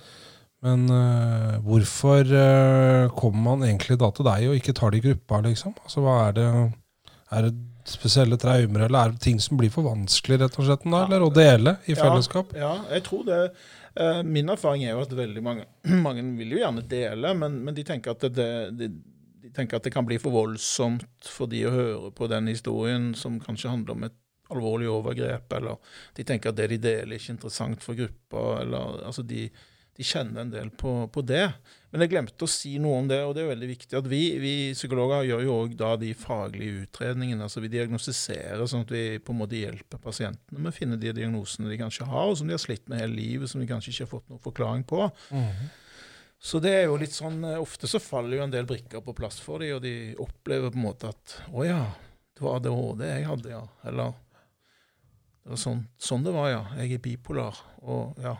men 0.65 0.87
uh, 0.89 1.57
hvorfor 1.65 2.25
uh, 2.33 3.13
kommer 3.17 3.43
man 3.45 3.65
egentlig 3.67 3.99
da 4.01 4.09
til 4.15 4.25
deg 4.25 4.47
og 4.49 4.57
ikke 4.57 4.73
tar 4.77 4.93
det 4.93 5.01
i 5.01 5.07
gruppa, 5.09 5.41
liksom? 5.45 5.75
Altså, 5.83 6.01
hva 6.01 6.15
er 6.27 6.37
det, 6.37 6.47
er 7.37 7.45
det 7.45 7.53
spesielle 7.87 8.39
traumer, 8.41 8.87
eller 8.87 8.99
er 8.99 9.13
det 9.13 9.23
ting 9.23 9.37
som 9.43 9.59
blir 9.59 9.71
for 9.73 9.85
vanskelig, 9.87 10.41
rett 10.41 10.57
og 10.57 10.65
slett, 10.67 10.87
da, 10.87 11.03
eller 11.05 11.27
å 11.27 11.33
dele 11.33 11.77
i 11.85 11.97
fellesskap? 11.97 12.55
Ja, 12.57 12.73
ja 12.73 12.97
jeg 12.97 13.05
tror 13.07 13.27
det. 13.27 13.41
Uh, 13.97 14.23
min 14.25 14.49
erfaring 14.53 14.85
er 14.85 14.95
jo 14.95 15.05
at 15.05 15.13
veldig 15.17 15.45
mange, 15.45 15.69
mange 16.07 16.25
vil 16.39 16.57
jo 16.57 16.63
gjerne 16.63 16.85
dele, 16.89 17.37
men, 17.37 17.61
men 17.67 17.77
de, 17.77 17.85
tenker 17.85 18.17
det, 18.25 18.49
de, 18.77 18.89
de, 18.89 19.53
tenker 19.53 19.77
at 19.77 19.85
det, 19.85 19.93
kan 19.93 20.09
bli 20.09 20.17
for 20.21 20.33
voldsomt 20.33 21.31
for 21.37 21.49
de 21.53 21.63
å 21.69 21.73
høre 21.73 22.11
på 22.17 22.29
den 22.33 22.49
historien 22.49 23.11
som 23.17 23.37
kanskje 23.43 23.71
handler 23.73 23.93
om 23.93 24.09
et 24.09 24.17
alvorlig 24.53 24.89
overgrep, 24.89 25.51
eller 25.57 25.97
de 26.17 26.23
tenker 26.25 26.49
at 26.49 26.59
det 26.59 26.69
de 26.73 26.83
deler, 26.89 27.13
er 27.13 27.21
ikke 27.21 27.35
interessant 27.35 27.81
for 27.83 27.99
gruppa, 27.99 28.61
eller 28.61 29.01
altså 29.05 29.25
de 29.27 29.49
de 29.97 30.05
kjenner 30.05 30.43
en 30.43 30.51
del 30.53 30.69
på, 30.77 30.91
på, 31.09 31.23
det. 31.25 31.47
Men 31.89 32.03
jeg 32.03 32.11
glemte 32.11 32.45
å 32.45 32.51
si 32.51 32.75
noe 32.81 32.99
om 33.01 33.07
det, 33.09 33.17
og 33.25 33.31
det 33.33 33.41
er 33.43 33.49
veldig 33.49 33.69
viktig. 33.71 33.95
at 33.97 34.09
Vi, 34.11 34.21
vi 34.41 34.53
psykologer 34.77 35.25
gjør 35.25 35.41
jo 35.47 35.55
òg 35.63 35.73
de 36.03 36.11
faglige 36.17 36.83
utredningene. 36.83 37.47
altså 37.47 37.63
Vi 37.63 37.71
diagnostiserer 37.73 38.61
sånn 38.69 38.85
at 38.85 38.93
vi 38.93 39.17
på 39.17 39.33
en 39.33 39.41
måte 39.41 39.57
hjelper 39.57 40.01
pasientene 40.03 40.61
med 40.61 40.69
å 40.69 40.75
finne 40.75 40.99
de 41.01 41.15
diagnosene 41.17 41.71
de 41.71 41.79
kanskje 41.81 42.05
har, 42.05 42.29
og 42.29 42.37
som 42.37 42.49
de 42.49 42.53
har 42.53 42.61
slitt 42.61 42.85
med 42.85 43.01
hele 43.01 43.17
livet, 43.17 43.49
som 43.49 43.63
de 43.63 43.69
kanskje 43.69 43.95
ikke 43.95 44.05
har 44.05 44.13
fått 44.13 44.29
noen 44.29 44.43
forklaring 44.43 44.85
på. 44.87 45.07
Mm. 45.33 45.65
Så 46.37 46.61
det 46.61 46.75
er 46.77 46.85
jo 46.85 46.99
litt 47.01 47.15
sånn, 47.15 47.39
eh, 47.47 47.57
Ofte 47.57 47.89
så 47.89 48.01
faller 48.03 48.37
jo 48.37 48.45
en 48.45 48.53
del 48.53 48.67
brikker 48.69 49.01
på 49.01 49.15
plass 49.17 49.39
for 49.41 49.65
dem, 49.65 49.79
og 49.79 49.81
de 49.81 50.13
opplever 50.21 50.69
på 50.69 50.77
en 50.77 50.85
måte 50.85 51.09
at 51.09 51.39
å 51.49 51.65
ja, 51.65 51.81
det 52.37 52.45
var 52.45 52.59
ADHD 52.59 53.07
jeg 53.07 53.25
hadde, 53.31 53.55
ja. 53.55 53.63
Eller 53.89 54.13
det 55.41 55.55
var 55.55 55.63
sånn, 55.63 55.81
sånn 55.97 56.27
det 56.27 56.35
var, 56.35 56.51
ja. 56.51 56.61
Jeg 56.83 56.99
er 56.99 57.01
bipolar. 57.01 57.57
Og 57.81 58.21
ja, 58.21 58.35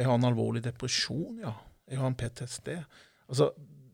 jeg 0.00 0.08
har 0.08 0.16
en 0.16 0.30
alvorlig 0.30 0.62
depresjon, 0.64 1.42
ja. 1.44 1.52
Jeg 1.90 1.98
har 2.00 2.08
en 2.08 2.16
PTSD. 2.16 2.70
Altså, 3.28 3.50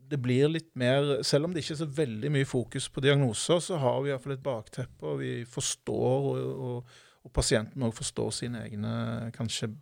det 0.07 0.19
blir 0.21 0.51
litt 0.51 0.69
mer 0.79 1.23
Selv 1.25 1.47
om 1.47 1.53
det 1.53 1.63
ikke 1.63 1.73
er 1.73 1.81
så 1.81 1.89
veldig 1.97 2.29
mye 2.31 2.47
fokus 2.47 2.87
på 2.93 3.03
diagnoser, 3.03 3.59
så 3.63 3.79
har 3.81 3.99
vi 4.03 4.13
iallfall 4.13 4.37
et 4.37 4.45
bakteppe, 4.45 5.03
og 5.03 5.19
vi 5.19 5.33
forstår, 5.49 6.29
og, 6.31 6.63
og, 6.69 6.95
og 7.27 7.33
pasienten 7.35 7.83
òg 7.83 7.95
forstår 7.97 8.31
sine 8.37 8.63
egne 8.69 8.93
kanskje 9.35 9.73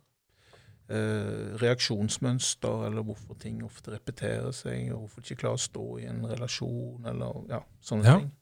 eh, 0.90 1.54
reaksjonsmønster, 1.62 2.88
eller 2.88 3.06
hvorfor 3.06 3.38
ting 3.38 3.62
ofte 3.66 3.94
repeterer 3.94 4.50
seg, 4.56 4.90
og 4.90 5.04
hvorfor 5.04 5.22
ikke 5.22 5.42
klarer 5.44 5.60
å 5.60 5.66
stå 5.68 5.86
i 6.02 6.08
en 6.10 6.24
relasjon, 6.26 7.06
eller 7.12 7.44
ja, 7.52 7.62
sånne 7.84 8.10
ja. 8.10 8.18
ting. 8.18 8.32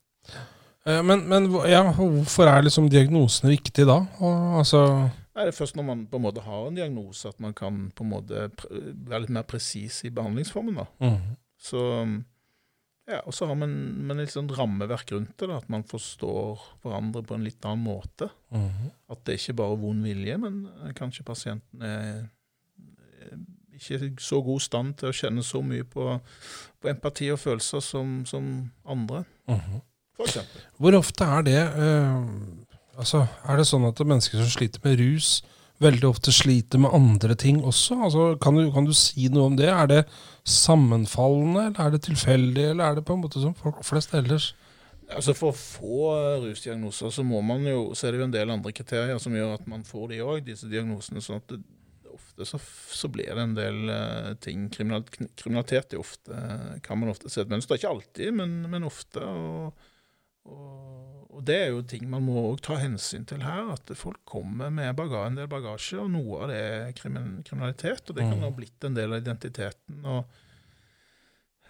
Eh, 0.88 1.02
men, 1.04 1.26
men 1.28 1.50
ja, 1.68 1.84
hvorfor 1.98 2.48
er 2.48 2.64
liksom 2.64 2.88
diagnosene 2.92 3.52
viktige 3.52 3.90
da? 3.90 4.00
Og, 4.22 4.58
altså 4.62 4.86
er 5.34 5.48
det 5.48 5.56
først 5.56 5.78
når 5.78 5.86
man 5.88 6.04
på 6.10 6.18
en 6.20 6.24
måte 6.26 6.44
har 6.44 6.68
en 6.68 6.76
diagnose 6.78 7.30
at 7.30 7.40
man 7.42 7.54
kan 7.56 7.88
på 7.96 8.04
en 8.04 8.12
måte 8.12 8.46
være 8.70 9.24
litt 9.24 9.34
mer 9.34 9.46
presis 9.48 10.04
i 10.06 10.12
behandlingsformen. 10.14 10.78
da. 10.78 10.86
Mm. 11.02 11.34
Så 11.58 11.82
ja, 13.04 13.18
Og 13.26 13.34
så 13.36 13.46
har 13.46 13.56
man, 13.60 13.72
man 14.08 14.22
et 14.22 14.32
sånn 14.32 14.48
rammeverk 14.48 15.10
rundt 15.12 15.34
det, 15.36 15.48
da, 15.50 15.58
at 15.60 15.68
man 15.68 15.82
forstår 15.84 16.62
hverandre 16.84 17.20
på 17.26 17.36
en 17.36 17.44
litt 17.44 17.66
annen 17.68 17.84
måte. 17.84 18.30
Mm. 18.48 18.94
At 19.12 19.26
det 19.28 19.36
ikke 19.36 19.58
bare 19.60 19.74
er 19.76 19.82
vond 19.82 20.06
vilje, 20.06 20.38
men 20.40 20.62
kanskje 20.96 21.26
pasienten 21.26 21.84
er 21.84 22.22
ikke 23.74 23.98
i 24.06 24.10
så 24.22 24.38
god 24.46 24.62
stand 24.62 24.94
til 25.00 25.10
å 25.10 25.16
kjenne 25.18 25.44
så 25.44 25.60
mye 25.66 25.84
på, 25.84 26.06
på 26.80 26.88
empati 26.88 27.28
og 27.34 27.42
følelser 27.42 27.82
som, 27.84 28.22
som 28.28 28.46
andre, 28.88 29.24
mm. 29.50 29.80
for 30.16 30.30
eksempel. 30.30 30.64
Hvor 30.78 30.96
ofte 31.02 31.28
er 31.36 31.48
det 31.50 31.60
uh 31.74 32.63
Altså, 33.00 33.24
er 33.48 33.58
det 33.58 33.66
sånn 33.68 33.86
at 33.88 34.00
mennesker 34.04 34.40
som 34.40 34.50
sliter 34.52 34.82
med 34.84 35.00
rus, 35.00 35.40
veldig 35.82 36.06
ofte 36.06 36.32
sliter 36.34 36.80
med 36.82 36.94
andre 36.94 37.34
ting 37.38 37.62
også? 37.66 37.98
Altså, 38.06 38.26
kan, 38.42 38.58
du, 38.58 38.68
kan 38.74 38.86
du 38.86 38.94
si 38.96 39.28
noe 39.32 39.50
om 39.50 39.56
det? 39.58 39.70
Er 39.72 39.90
det 39.90 40.02
sammenfallende, 40.46 41.70
eller 41.70 41.80
er 41.86 41.94
det 41.94 42.04
tilfeldig, 42.06 42.68
eller 42.70 42.84
er 42.86 42.98
det 42.98 43.06
på 43.08 43.16
en 43.16 43.24
måte 43.24 43.42
som 43.42 43.56
folk 43.58 43.82
flest 43.86 44.14
ellers? 44.14 44.52
Altså 45.12 45.34
For 45.36 45.52
å 45.52 45.58
få 45.58 46.10
rusdiagnoser 46.46 47.12
så 47.12 47.24
må 47.26 47.42
man 47.44 47.66
jo, 47.68 47.90
så 47.96 48.08
er 48.08 48.14
det 48.14 48.22
jo 48.22 48.28
en 48.28 48.34
del 48.34 48.52
andre 48.54 48.72
kriterier 48.74 49.18
som 49.20 49.34
gjør 49.36 49.56
at 49.58 49.66
man 49.70 49.84
får 49.86 50.12
de 50.14 50.20
òg, 50.24 50.44
disse 50.46 50.70
diagnosene. 50.70 51.22
sånn 51.24 51.42
at 51.42 51.50
det, 51.52 51.60
ofte 52.14 52.46
så, 52.46 52.60
så, 52.94 53.10
blir 53.10 53.32
det 53.34 53.42
en 53.42 53.56
del 53.56 53.90
uh, 53.90 54.30
ting. 54.42 54.68
Kriminalitet, 54.72 55.34
kriminalitet 55.40 55.96
ofte, 55.98 56.38
kan 56.86 57.00
man 57.00 57.10
ofte 57.12 57.32
se 57.32 57.42
et 57.42 57.50
mønster. 57.50 57.78
Ikke 57.78 57.90
alltid, 57.90 58.30
men, 58.38 58.62
men 58.70 58.86
ofte. 58.86 59.20
og, 59.20 59.90
og 60.44 60.94
og 61.34 61.42
det 61.48 61.56
er 61.58 61.72
jo 61.72 61.82
ting 61.86 62.06
man 62.10 62.24
må 62.28 62.46
ta 62.62 62.78
hensyn 62.78 63.26
til 63.26 63.42
her. 63.44 63.74
At 63.74 63.90
folk 63.98 64.22
kommer 64.28 64.70
med 64.74 64.94
bagasje, 64.98 65.32
en 65.32 65.42
del 65.42 65.50
bagasje, 65.50 65.98
og 66.00 66.12
noe 66.14 66.44
av 66.44 66.52
det 66.52 66.62
er 66.62 66.96
kriminalitet. 66.96 68.08
Og 68.08 68.16
det 68.16 68.26
kan 68.26 68.38
mm. 68.38 68.46
ha 68.46 68.54
blitt 68.54 68.86
en 68.86 68.96
del 68.96 69.12
av 69.14 69.22
identiteten. 69.22 69.98
og 70.06 70.22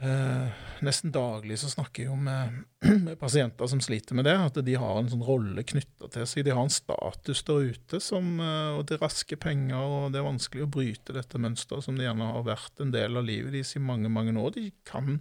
eh, 0.04 0.64
Nesten 0.84 1.14
daglig 1.14 1.56
så 1.62 1.72
snakker 1.72 2.04
jeg 2.04 2.12
jo 2.12 2.18
med, 2.26 2.60
med, 3.06 3.14
pasienter 3.20 3.70
som 3.70 3.80
sliter 3.84 4.18
med 4.18 4.28
det. 4.28 4.36
At 4.50 4.60
de 4.66 4.76
har 4.80 5.00
en 5.00 5.08
sånn 5.14 5.24
rolle 5.24 5.64
knytta 5.64 6.12
til 6.12 6.28
seg. 6.28 6.44
De 6.44 6.52
har 6.52 6.66
en 6.66 6.74
status 6.74 7.44
der 7.48 7.70
ute, 7.72 8.02
som, 8.04 8.34
eh, 8.44 8.74
og 8.76 8.84
det 8.90 8.98
er 8.98 9.06
raske 9.06 9.38
penger. 9.40 9.80
Og 9.80 10.10
det 10.12 10.20
er 10.20 10.28
vanskelig 10.28 10.66
å 10.66 10.72
bryte 10.76 11.16
dette 11.16 11.40
mønsteret 11.40 11.88
som 11.88 11.96
det 11.96 12.04
gjerne 12.10 12.34
har 12.36 12.44
vært 12.50 12.84
en 12.84 12.92
del 12.92 13.16
av 13.16 13.24
livet 13.24 13.56
deres 13.56 13.78
i 13.78 13.82
mange, 13.82 14.12
mange 14.12 14.36
år. 14.36 14.58
De 14.58 14.68
kan 14.84 15.16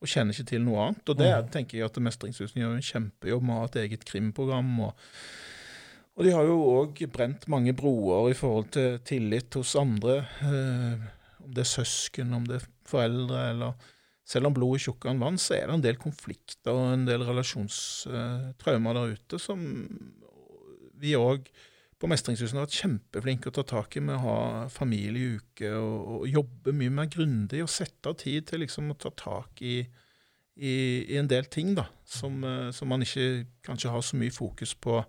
og 0.00 0.08
kjenner 0.08 0.34
ikke 0.34 0.48
til 0.48 0.64
noe 0.64 0.88
annet. 0.88 1.04
Og 1.12 1.20
det 1.20 1.28
mm. 1.28 1.52
tenker 1.52 1.78
jeg 1.78 1.90
at 1.90 2.00
Mestringshusene 2.00 2.64
gjør 2.64 2.76
en 2.78 2.88
kjempejobb 2.88 3.46
med 3.46 3.54
å 3.54 3.60
ha 3.60 3.70
et 3.70 3.80
eget 3.84 4.04
krimprogram. 4.08 4.74
og 4.88 5.06
og 6.18 6.26
de 6.26 6.34
har 6.34 6.44
jo 6.44 6.58
òg 6.74 6.98
brent 7.14 7.46
mange 7.48 7.72
broer 7.72 8.32
i 8.32 8.36
forhold 8.36 8.66
til 8.74 8.98
tillit 9.08 9.56
hos 9.56 9.72
andre. 9.78 10.18
Eh, 10.44 11.06
om 11.40 11.54
det 11.56 11.62
er 11.62 11.70
søsken, 11.70 12.34
om 12.36 12.44
det 12.44 12.58
er 12.58 12.68
foreldre, 12.88 13.46
eller 13.54 13.96
Selv 14.30 14.46
om 14.46 14.54
blodet 14.54 14.78
er 14.78 14.82
tjukkere 14.84 15.10
enn 15.10 15.22
vann, 15.24 15.38
så 15.42 15.56
er 15.56 15.64
det 15.66 15.74
en 15.74 15.82
del 15.82 15.96
konflikter 15.98 16.70
og 16.70 16.92
en 16.92 17.06
del 17.08 17.24
relasjonstraumer 17.26 18.94
der 18.94 19.14
ute 19.16 19.40
som 19.42 19.64
vi 21.02 21.16
òg 21.18 21.48
på 22.00 22.08
Mestringshusene 22.08 22.62
har 22.62 22.68
vært 22.68 22.78
kjempeflinke 22.80 23.50
å 23.50 23.54
ta 23.58 23.64
tak 23.76 23.96
i 23.98 24.02
med 24.04 24.16
å 24.16 24.22
ha 24.24 24.36
familieuke 24.72 25.72
og, 25.76 25.96
og 26.20 26.28
jobbe 26.30 26.72
mye 26.76 26.92
mer 26.96 27.10
grundig 27.12 27.60
og 27.64 27.72
sette 27.72 28.08
av 28.08 28.16
tid 28.22 28.46
til 28.48 28.64
liksom 28.64 28.92
å 28.92 28.96
ta 29.00 29.12
tak 29.12 29.60
i, 29.60 29.82
i, 30.56 30.74
i 31.04 31.18
en 31.20 31.28
del 31.28 31.50
ting 31.52 31.74
da, 31.76 31.84
som, 32.08 32.38
eh, 32.44 32.70
som, 32.76 32.88
man 32.88 33.04
ikke 33.04 33.44
kanskje 33.66 33.92
har 33.92 34.06
så 34.06 34.20
mye 34.20 34.32
fokus 34.32 34.72
på 34.80 35.02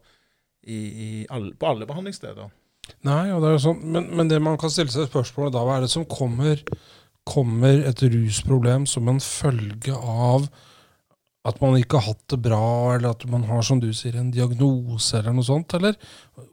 i, 0.68 1.26
alle, 1.32 1.56
på 1.58 1.70
alle 1.70 1.88
behandlingssteder. 1.90 2.52
Nei, 3.08 3.22
ja, 3.30 3.38
det 3.42 3.48
er 3.48 3.56
jo 3.56 3.64
sånn, 3.64 3.80
men, 3.94 4.10
men, 4.18 4.28
det 4.30 4.42
man 4.44 4.60
kan 4.62 4.74
stille 4.74 4.92
seg 4.94 5.08
spørsmålet 5.08 5.56
da, 5.56 5.64
hva 5.66 5.80
er 5.80 5.86
det 5.88 5.94
som 5.94 6.06
kommer? 6.10 6.60
Kommer 7.26 7.84
et 7.88 8.04
rusproblem 8.04 8.88
som 8.90 9.08
en 9.10 9.22
følge 9.24 9.96
av 9.96 10.50
at 11.42 11.58
man 11.58 11.74
ikke 11.80 11.98
har 11.98 12.12
hatt 12.14 12.26
det 12.30 12.38
bra, 12.44 12.66
eller 12.96 13.16
at 13.16 13.24
man 13.30 13.48
har 13.50 13.64
som 13.66 13.80
du 13.82 13.88
sier, 13.98 14.14
en 14.20 14.30
diagnose 14.34 15.18
eller 15.18 15.34
noe 15.34 15.46
sånt? 15.48 15.74
Eller 15.74 15.96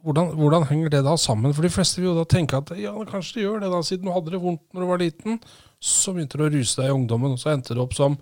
hvordan, 0.01 0.31
hvordan, 0.39 0.65
henger 0.71 0.95
det 0.95 1.03
da 1.05 1.13
sammen? 1.19 1.53
For 1.53 1.65
de 1.65 1.73
fleste 1.73 2.01
vil 2.01 2.09
jo 2.09 2.15
da 2.17 2.25
tenke 2.29 2.57
at 2.57 2.73
ja, 2.79 2.95
kanskje 3.09 3.37
det 3.37 3.45
gjør 3.45 3.61
det, 3.61 3.69
da, 3.75 3.83
siden 3.85 4.09
du 4.09 4.13
hadde 4.15 4.33
det 4.33 4.41
vondt 4.41 4.65
når 4.73 4.81
du 4.81 4.89
var 4.89 5.03
liten. 5.03 5.37
Så 5.77 6.15
begynte 6.15 6.41
du 6.41 6.47
å 6.47 6.49
ruse 6.55 6.81
deg 6.81 6.89
i 6.89 6.95
ungdommen, 6.95 7.37
og 7.37 7.41
så 7.41 7.53
endte 7.53 7.77
du 7.77 7.83
opp 7.83 7.93
som, 7.97 8.17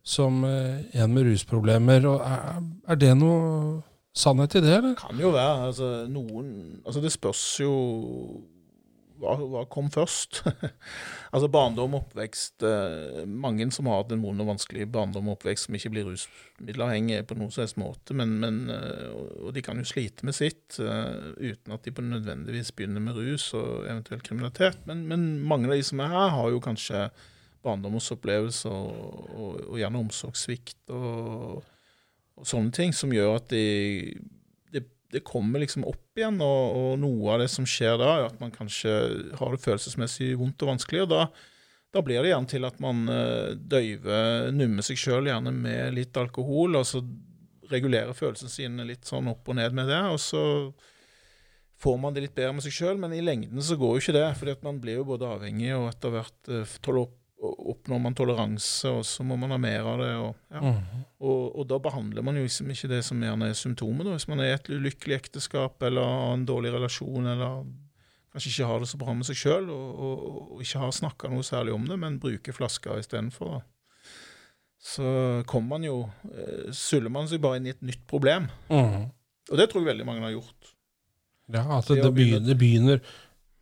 som 0.00 0.40
eh, 0.48 0.88
en 0.96 1.12
med 1.12 1.28
rusproblemer. 1.28 2.08
Og 2.08 2.24
er, 2.24 2.64
er, 2.88 3.00
det 3.04 3.12
noe 3.20 3.82
sannhet 4.16 4.56
i 4.56 4.64
det, 4.64 4.72
eller? 4.80 4.96
Kan 4.96 5.20
jo 5.20 5.36
være. 5.36 5.68
Altså, 5.68 5.92
noen 6.08 6.48
Altså, 6.80 7.04
det 7.04 7.12
spørs 7.12 7.44
jo 7.60 7.74
hva, 9.20 9.34
hva 9.40 9.62
kom 9.70 9.88
først? 9.92 10.42
altså 11.34 11.48
barndom 11.52 11.96
og 11.96 12.06
oppvekst 12.06 12.64
eh, 12.66 13.22
Mange 13.28 13.68
som 13.74 13.88
har 13.90 14.02
hatt 14.02 14.14
en 14.14 14.24
vond 14.24 14.42
og 14.42 14.50
vanskelig 14.50 14.88
barndom 14.92 15.30
og 15.30 15.38
oppvekst 15.38 15.68
som 15.68 15.78
ikke 15.78 15.92
blir 15.94 16.08
rusmiddelavhengige 16.08 17.26
på 17.28 17.38
noen 17.38 17.52
som 17.54 17.64
helst 17.64 17.80
måte, 17.80 18.16
men, 18.18 18.36
men, 18.42 18.60
eh, 18.72 19.08
og 19.42 19.54
de 19.56 19.64
kan 19.64 19.80
jo 19.80 19.86
slite 19.88 20.26
med 20.26 20.36
sitt 20.36 20.78
uh, 20.82 21.32
uten 21.38 21.74
at 21.74 21.86
de 21.86 21.94
på 21.94 22.04
nødvendigvis 22.04 22.72
begynner 22.76 23.02
med 23.02 23.18
rus 23.18 23.48
og 23.56 23.86
eventuelt 23.86 24.24
kriminalitet. 24.26 24.82
Men, 24.88 25.06
men, 25.10 25.26
mange 25.46 25.70
av 25.70 25.76
de 25.76 25.86
som 25.86 26.02
er 26.04 26.12
her, 26.12 26.30
har 26.36 26.52
jo 26.52 26.62
kanskje 26.64 27.06
barndomsopplevelser 27.66 28.72
og, 28.72 29.30
og, 29.34 29.60
og 29.66 29.80
gjerne 29.80 30.02
omsorgssvikt 30.04 30.94
og, 30.94 31.64
og 32.36 32.48
sånne 32.48 32.74
ting 32.74 32.94
som 32.94 33.14
gjør 33.14 33.38
at 33.40 33.50
de 33.52 33.64
det 35.12 35.22
kommer 35.26 35.62
liksom 35.62 35.84
opp 35.86 36.18
igjen, 36.18 36.40
og, 36.42 36.76
og, 36.76 36.88
noe 37.02 37.34
av 37.34 37.44
det 37.44 37.50
som 37.52 37.66
skjer 37.68 37.98
da, 38.00 38.08
er 38.16 38.26
at 38.30 38.40
man 38.42 38.54
kanskje 38.54 38.94
har 39.38 39.54
det 39.54 39.62
følelsesmessig 39.62 40.32
vondt 40.40 40.64
og 40.64 40.72
vanskelig. 40.72 41.04
og 41.04 41.12
da, 41.12 41.22
da 41.94 42.02
blir 42.04 42.22
det 42.22 42.32
gjerne 42.32 42.50
til 42.50 42.66
at 42.68 42.82
man 42.82 43.04
uh, 43.10 43.54
døyver, 43.54 44.50
nummer 44.56 44.86
seg 44.86 45.00
sjøl 45.00 45.30
gjerne 45.30 45.54
med 45.54 45.96
litt 45.96 46.18
alkohol, 46.20 46.78
og 46.80 46.88
så 46.88 47.02
regulerer 47.70 48.14
følelsene 48.14 48.52
sine 48.52 48.86
litt 48.86 49.08
sånn 49.08 49.30
opp 49.30 49.48
og 49.50 49.58
ned 49.58 49.74
med 49.74 49.90
det. 49.90 50.02
og 50.10 50.20
så 50.22 50.42
får 51.82 51.96
man 52.00 52.14
det 52.14 52.24
litt 52.24 52.36
bedre 52.36 52.54
med 52.56 52.64
seg 52.64 52.74
sjøl, 52.74 52.98
men 53.00 53.14
i 53.14 53.24
lengden 53.24 53.62
så 53.62 53.76
går 53.78 53.96
jo 53.96 54.02
ikke 54.04 54.18
det. 54.18 54.26
fordi 54.38 54.56
at 54.56 54.66
man 54.66 54.80
blir 54.82 55.00
jo 55.00 55.08
både 55.08 55.28
avhengig 55.28 55.74
og 55.76 55.90
etter 55.90 56.14
hvert 56.14 56.52
tåler 56.80 57.06
opp 57.06 57.16
oppnår 57.36 58.00
man 58.00 58.14
toleranse, 58.16 58.90
og 58.90 59.02
så 59.06 59.24
må 59.26 59.36
man 59.38 59.52
ha 59.52 59.58
mer 59.60 59.86
av 59.86 60.00
det. 60.00 60.12
Og, 60.22 60.36
ja. 60.54 60.62
mm. 60.62 61.02
og, 61.20 61.42
og 61.60 61.66
da 61.70 61.78
behandler 61.82 62.24
man 62.24 62.38
jo 62.38 62.46
liksom 62.46 62.70
ikke 62.72 62.90
det 62.94 63.02
som 63.06 63.22
gjerne 63.22 63.50
er 63.50 63.58
symptomet. 63.58 64.06
Da. 64.06 64.14
Hvis 64.16 64.28
man 64.30 64.42
er 64.42 64.52
i 64.52 64.56
et 64.56 64.70
ulykkelig 64.72 65.18
ekteskap 65.18 65.82
eller 65.86 66.06
har 66.06 66.36
en 66.36 66.46
dårlig 66.48 66.72
relasjon 66.74 67.28
eller 67.34 67.66
kanskje 68.36 68.52
ikke 68.52 68.68
har 68.68 68.82
det 68.82 68.90
så 68.90 69.00
bra 69.00 69.14
med 69.16 69.24
seg 69.28 69.38
sjøl 69.40 69.70
og, 69.72 69.86
og, 69.96 70.24
og, 70.26 70.56
ikke 70.64 70.82
har 70.82 70.92
snakka 70.92 71.30
noe 71.32 71.44
særlig 71.46 71.72
om 71.72 71.86
det, 71.88 71.96
men 72.00 72.20
bruker 72.20 72.56
flasker 72.56 73.00
istedenfor. 73.00 73.60
Så 74.86 75.10
kommer 75.48 75.76
man 75.76 75.86
jo 75.86 75.94
eh, 76.28 76.68
Suller 76.76 77.10
man 77.10 77.26
seg 77.30 77.40
bare 77.42 77.58
inn 77.58 77.66
i 77.66 77.72
et 77.72 77.84
nytt 77.84 78.04
problem. 78.08 78.50
Mm. 78.68 79.08
Og 79.50 79.60
det 79.60 79.70
tror 79.70 79.82
jeg 79.82 79.92
veldig 79.92 80.06
mange 80.08 80.24
har 80.26 80.34
gjort. 80.36 80.74
Ja, 81.46 81.62
altså 81.78 81.94
det, 81.94 82.02
det 82.02 82.12
begynner, 82.14 82.42
det 82.42 82.58
begynner 82.58 83.00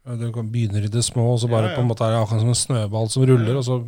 du 0.05 0.27
begynner 0.43 0.85
i 0.85 0.93
det 0.93 1.03
små, 1.05 1.31
og 1.33 1.39
så 1.41 1.49
bare 1.49 1.71
ja, 1.71 1.73
ja. 1.73 1.77
på 1.79 1.85
en 1.85 1.89
måte 1.89 2.05
er 2.05 2.13
det 2.13 2.23
akkurat 2.23 2.43
som 2.43 2.53
en 2.53 2.59
snøball 2.61 3.11
som 3.13 3.25
ruller, 3.29 3.57
og 3.57 3.65
så 3.65 3.79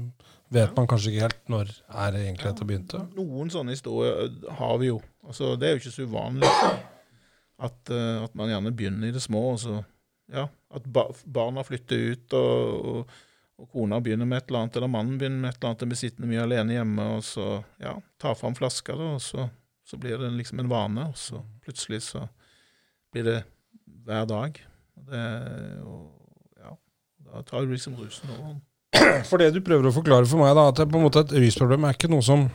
vet 0.54 0.76
man 0.76 0.88
kanskje 0.88 1.12
ikke 1.12 1.26
helt 1.26 1.50
når 1.52 1.72
er 1.74 2.14
det 2.14 2.22
egentlig 2.22 2.48
dette 2.48 2.68
begynte. 2.68 3.02
Noen 3.18 3.50
sånne 3.52 3.74
historier 3.74 4.30
har 4.60 4.78
vi 4.80 4.92
jo. 4.92 5.00
Altså, 5.26 5.54
det 5.58 5.68
er 5.68 5.74
jo 5.74 5.82
ikke 5.82 5.94
så 5.96 6.06
uvanlig 6.06 6.50
at, 7.66 7.92
at 7.92 8.36
man 8.38 8.52
gjerne 8.52 8.72
begynner 8.76 9.10
i 9.10 9.14
det 9.16 9.22
små, 9.24 9.42
Altså, 9.54 9.82
ja, 10.32 10.48
at 10.74 10.86
barna 10.90 11.62
flytter 11.66 12.12
ut, 12.12 12.34
og, 12.34 12.86
og, 12.90 13.18
og, 13.60 13.68
kona 13.70 14.00
begynner 14.02 14.28
med 14.28 14.40
et 14.40 14.48
eller 14.50 14.64
annet, 14.64 14.78
eller 14.78 14.90
mannen 14.90 15.18
begynner 15.20 15.44
med 15.44 15.52
et 15.52 15.60
eller 15.60 15.72
annet, 15.72 15.84
og 15.84 15.92
blir 15.92 16.00
sittende 16.00 16.30
mye 16.30 16.46
alene 16.46 16.78
hjemme, 16.78 17.10
og 17.16 17.26
så 17.26 17.50
ja, 17.82 17.94
tar 18.22 18.38
fram 18.38 18.56
flaska, 18.58 18.96
da, 18.98 19.12
og 19.18 19.22
så, 19.22 19.46
så, 19.86 20.00
blir 20.02 20.18
det 20.22 20.32
liksom 20.34 20.62
en 20.62 20.72
vane, 20.72 21.10
og 21.12 21.20
så 21.20 21.42
plutselig 21.62 22.02
så 22.08 22.24
blir 23.14 23.28
det 23.28 23.38
hver 24.06 24.26
dag. 24.30 24.58
Det, 25.06 25.24
og 25.86 26.62
ja, 26.62 26.72
da 27.28 27.42
tar 27.46 27.66
liksom 27.68 27.98
rusen 28.00 28.32
over. 28.36 28.56
For 29.28 29.40
det 29.42 29.52
du 29.54 29.60
prøver 29.64 29.90
å 29.90 29.94
forklare 29.94 30.28
for 30.28 30.42
meg, 30.42 30.54
da, 30.56 30.70
at 30.70 30.80
det, 30.80 30.88
på 30.90 30.98
en 30.98 31.06
måte 31.06 31.22
et 31.26 31.34
rysproblem 31.36 31.84
er 31.86 31.98
ikke 31.98 32.10
noe 32.10 32.24
som 32.24 32.46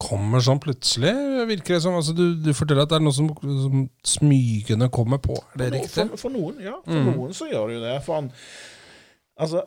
kommer 0.00 0.40
sånn 0.44 0.60
plutselig, 0.62 1.12
virker 1.50 1.76
det 1.76 1.82
som. 1.84 1.96
Altså, 1.98 2.14
du, 2.16 2.24
du, 2.40 2.50
forteller 2.56 2.86
at 2.86 2.92
det 2.92 2.98
er 3.00 3.04
noe 3.04 3.16
som, 3.16 3.28
som 3.36 3.84
smygende 4.16 4.88
kommer 4.92 5.20
på. 5.22 5.36
Er 5.52 5.60
det 5.60 5.68
for, 5.68 5.76
riktig? 5.76 6.06
For, 6.14 6.22
for, 6.24 6.34
noen, 6.36 6.62
ja. 6.64 6.78
For 6.86 6.96
mm. 6.96 7.10
noen 7.12 7.36
så 7.36 7.50
gjør 7.50 7.68
det 7.68 7.76
jo 7.76 7.82
det. 7.84 7.94
For 8.06 8.16
han, 8.16 8.30
altså, 9.44 9.64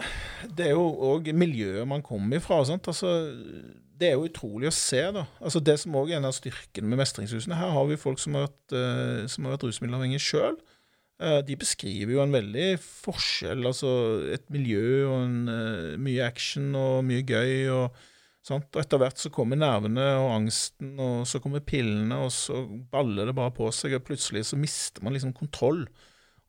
det 0.57 0.71
er 0.71 0.73
jo 0.73 0.87
òg 1.13 1.29
miljøet 1.37 1.89
man 1.89 2.05
kommer 2.05 2.41
ifra. 2.41 2.63
Sant? 2.69 2.89
Altså, 2.89 3.13
det 3.99 4.09
er 4.09 4.17
jo 4.17 4.27
utrolig 4.27 4.71
å 4.71 4.75
se. 4.75 5.03
da. 5.15 5.27
Altså, 5.37 5.61
det 5.61 5.77
som 5.83 5.97
òg 6.01 6.11
er 6.11 6.19
en 6.19 6.29
av 6.29 6.35
styrkene 6.35 6.89
med 6.89 7.03
Mestringshusene 7.03 7.59
Her 7.59 7.73
har 7.77 7.89
vi 7.89 8.01
folk 8.01 8.21
som 8.21 8.37
har 8.37 8.47
vært, 8.47 8.73
uh, 8.73 9.29
som 9.29 9.45
har 9.45 9.55
vært 9.55 9.67
rusmiddelavhengige 9.69 10.25
sjøl. 10.31 10.57
Eh, 11.23 11.39
de 11.47 11.55
beskriver 11.59 12.17
jo 12.17 12.23
en 12.23 12.35
veldig 12.35 12.67
forskjell. 12.83 13.65
altså 13.69 13.91
Et 14.33 14.43
miljø 14.51 15.07
og 15.07 15.19
en, 15.23 15.37
uh, 15.47 15.99
mye 15.99 16.23
action 16.25 16.73
og 16.75 17.05
mye 17.07 17.23
gøy. 17.23 17.69
og 17.71 17.95
Sant? 18.43 18.67
Og 18.75 18.81
etter 18.81 18.99
hvert 18.99 19.21
så 19.21 19.31
kommer 19.31 19.55
nervene 19.55 20.03
og 20.19 20.33
angsten, 20.35 20.97
og 20.99 21.23
så 21.29 21.39
kommer 21.39 21.63
pillene, 21.63 22.17
og 22.25 22.31
så 22.35 22.65
baller 22.91 23.29
det 23.29 23.35
bare 23.37 23.53
på 23.55 23.69
seg, 23.71 23.95
og 23.95 24.03
plutselig 24.03 24.43
så 24.49 24.59
mister 24.59 24.99
man 25.03 25.15
liksom 25.15 25.31
kontroll 25.31 25.85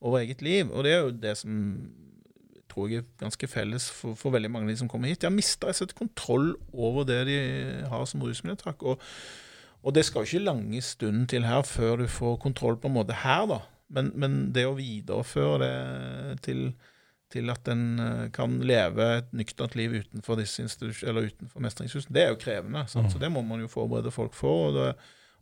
over 0.03 0.25
eget 0.25 0.43
liv. 0.43 0.73
Og 0.73 0.83
det 0.83 0.93
er 0.93 1.05
jo 1.05 1.13
det 1.23 1.37
som 1.39 1.61
tror 2.67 2.91
jeg 2.91 3.05
er 3.05 3.07
ganske 3.21 3.47
felles 3.47 3.87
for, 3.95 4.19
for 4.19 4.35
veldig 4.35 4.51
mange 4.51 4.67
av 4.67 4.75
de 4.75 4.81
som 4.83 4.91
kommer 4.91 5.13
hit. 5.13 5.21
De 5.23 5.29
har 5.29 5.37
mista 5.37 5.71
kontroll 5.95 6.57
over 6.73 7.07
det 7.07 7.21
de 7.29 7.39
har 7.87 8.05
som 8.11 8.27
rusmiddeltak. 8.27 8.83
Og, 8.83 8.99
og, 9.85 9.95
det 9.95 10.05
skal 10.05 10.25
jo 10.25 10.33
ikke 10.33 10.49
lange 10.51 10.83
stunden 10.83 11.29
til 11.31 11.47
her 11.47 11.63
før 11.63 12.03
du 12.03 12.09
får 12.11 12.41
kontroll 12.43 12.77
på 12.77 12.91
en 12.91 12.99
måte 12.99 13.23
her, 13.23 13.47
da. 13.47 13.61
Men, 13.93 14.13
men 14.17 14.37
det 14.55 14.65
å 14.69 14.77
videreføre 14.79 15.59
det 15.65 16.43
til 16.47 16.69
til 17.35 17.51
at 17.53 17.69
en 17.73 17.85
eh, 18.03 18.23
kan 18.35 18.59
leve 18.67 19.09
et 19.19 19.35
nøkternt 19.37 19.77
liv 19.79 19.99
utenfor 20.03 20.41
utenfor 20.41 21.65
mestringshusene. 21.65 22.15
Det 22.15 22.25
er 22.25 22.33
jo 22.33 22.41
krevende, 22.41 22.85
mm. 22.87 23.11
så 23.11 23.21
det 23.21 23.31
må 23.33 23.43
man 23.47 23.65
jo 23.65 23.71
forberede 23.71 24.13
folk 24.15 24.37
for. 24.39 24.69
Og, 24.69 24.77
det, 24.79 24.93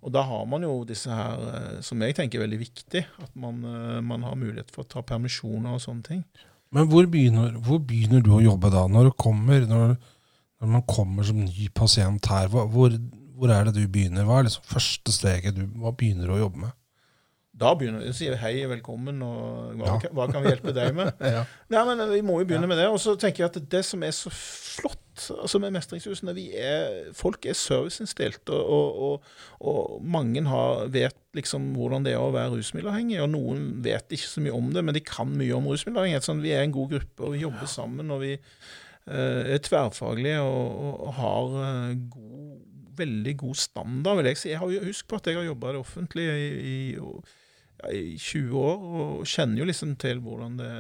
og, 0.01 0.13
da 0.15 0.25
har 0.29 0.47
man 0.51 0.65
jo 0.67 0.73
disse 0.89 1.13
her, 1.13 1.45
eh, 1.51 1.77
som 1.85 2.03
jeg 2.03 2.17
tenker 2.19 2.41
er 2.41 2.47
veldig 2.47 2.63
viktig, 2.63 3.05
at 3.27 3.37
man, 3.39 3.61
eh, 3.69 4.01
man 4.05 4.25
har 4.29 4.39
mulighet 4.39 4.73
for 4.75 4.87
å 4.87 4.93
ta 4.97 5.05
permisjoner 5.07 5.77
og 5.77 5.85
sånne 5.85 6.09
ting. 6.09 6.25
Men 6.73 6.89
hvor 6.89 7.09
begynner, 7.11 7.59
hvor 7.61 7.83
begynner 7.85 8.23
du 8.25 8.33
å 8.39 8.45
jobbe 8.45 8.73
da, 8.73 8.87
når, 8.89 9.13
kommer, 9.21 9.67
når, 9.69 9.99
når 10.63 10.77
man 10.79 10.87
kommer 10.89 11.27
som 11.29 11.43
ny 11.43 11.69
pasient 11.77 12.31
her? 12.33 12.49
Hvor, 12.49 12.71
hvor, 13.37 13.51
er 13.53 13.69
det 13.69 13.77
du 13.77 13.85
begynner? 13.85 14.25
Hva 14.25 14.41
er 14.41 14.49
liksom 14.49 14.65
første 14.71 15.13
steget 15.13 15.59
du 15.59 15.67
hva 15.83 15.93
begynner 15.93 16.31
du 16.31 16.39
å 16.39 16.45
jobbe 16.47 16.65
med? 16.65 16.79
Da 17.63 17.73
begynner 17.79 18.03
vi 18.03 18.11
å 18.11 18.17
si 18.17 18.27
hei, 18.43 18.55
velkommen, 18.71 19.21
og 19.23 19.77
hva, 19.79 19.95
ja. 19.95 20.11
hva, 20.11 20.27
kan 20.33 20.43
vi 20.43 20.51
hjelpe 20.51 20.75
deg 20.75 20.97
med? 20.97 21.15
ja. 21.37 21.45
Nei, 21.71 21.85
men 21.89 22.03
Vi 22.11 22.25
må 22.27 22.41
jo 22.41 22.49
begynne 22.49 22.67
ja. 22.67 22.73
med 22.73 22.81
det. 22.83 22.89
Og 22.91 22.99
så 23.03 23.15
tenker 23.21 23.45
jeg 23.45 23.53
at 23.53 23.71
det 23.71 23.85
som 23.87 24.03
er 24.03 24.15
så 24.17 24.33
flott 24.35 24.99
altså 25.13 25.61
med 25.61 25.75
Mestringshusene 25.77 26.33
vi 26.35 26.47
er, 26.57 27.13
Folk 27.15 27.45
er 27.47 27.57
serviceinnstilt, 27.59 28.49
og, 28.49 28.63
og, 28.63 28.95
og, 28.97 29.27
og, 29.61 29.99
mange 30.03 30.43
har, 30.49 30.87
vet 30.93 31.19
liksom 31.37 31.71
hvordan 31.77 32.07
det 32.07 32.17
er 32.17 32.23
å 32.23 32.33
være 32.35 32.57
rusmiddelavhengig. 32.57 33.21
Og 33.23 33.31
noen 33.35 33.69
vet 33.85 34.17
ikke 34.17 34.31
så 34.31 34.43
mye 34.45 34.57
om 34.57 34.73
det, 34.75 34.85
men 34.85 34.97
de 34.97 35.05
kan 35.07 35.31
mye 35.31 35.55
om 35.57 35.69
rusmiddelavhengighet. 35.71 36.27
Sånn, 36.27 36.43
vi 36.45 36.55
er 36.57 36.65
en 36.65 36.75
god 36.75 36.97
gruppe, 36.97 37.21
og 37.23 37.37
vi 37.37 37.45
jobber 37.45 37.71
sammen. 37.71 38.11
og 38.11 38.25
vi 38.25 38.35
uh, 38.39 39.43
er 39.53 39.63
tverrfaglige 39.63 40.43
og, 40.43 41.07
har 41.21 41.55
uh, 41.61 41.95
god, 42.17 42.59
veldig 42.99 43.37
god 43.45 43.61
standard, 43.61 44.19
vil 44.19 44.33
jeg 44.33 44.41
si. 44.41 44.51
Jeg 44.51 44.65
har 44.65 44.75
jo 44.75 44.83
Husk 44.89 45.09
på 45.09 45.21
at 45.21 45.31
jeg 45.31 45.39
har 45.39 45.47
jobba 45.47 45.71
i 45.71 45.77
det 45.77 45.85
offentlige 45.87 46.35
i, 46.41 46.51
i 46.73 46.83
i 47.91 48.17
20 48.19 48.59
år 48.59 48.85
og 49.03 49.25
kjenner 49.27 49.63
jo 49.63 49.69
liksom 49.69 49.97
til 50.01 50.21
hvordan 50.23 50.59
det, 50.61 50.75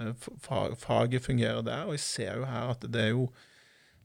faget 0.82 1.24
fungerer 1.24 1.62
der. 1.66 1.88
Og 1.88 1.96
jeg 1.96 2.04
ser 2.04 2.36
jo 2.38 2.46
her 2.46 2.74
at 2.74 2.86
det 2.86 3.02
er 3.02 3.10
jo, 3.14 3.26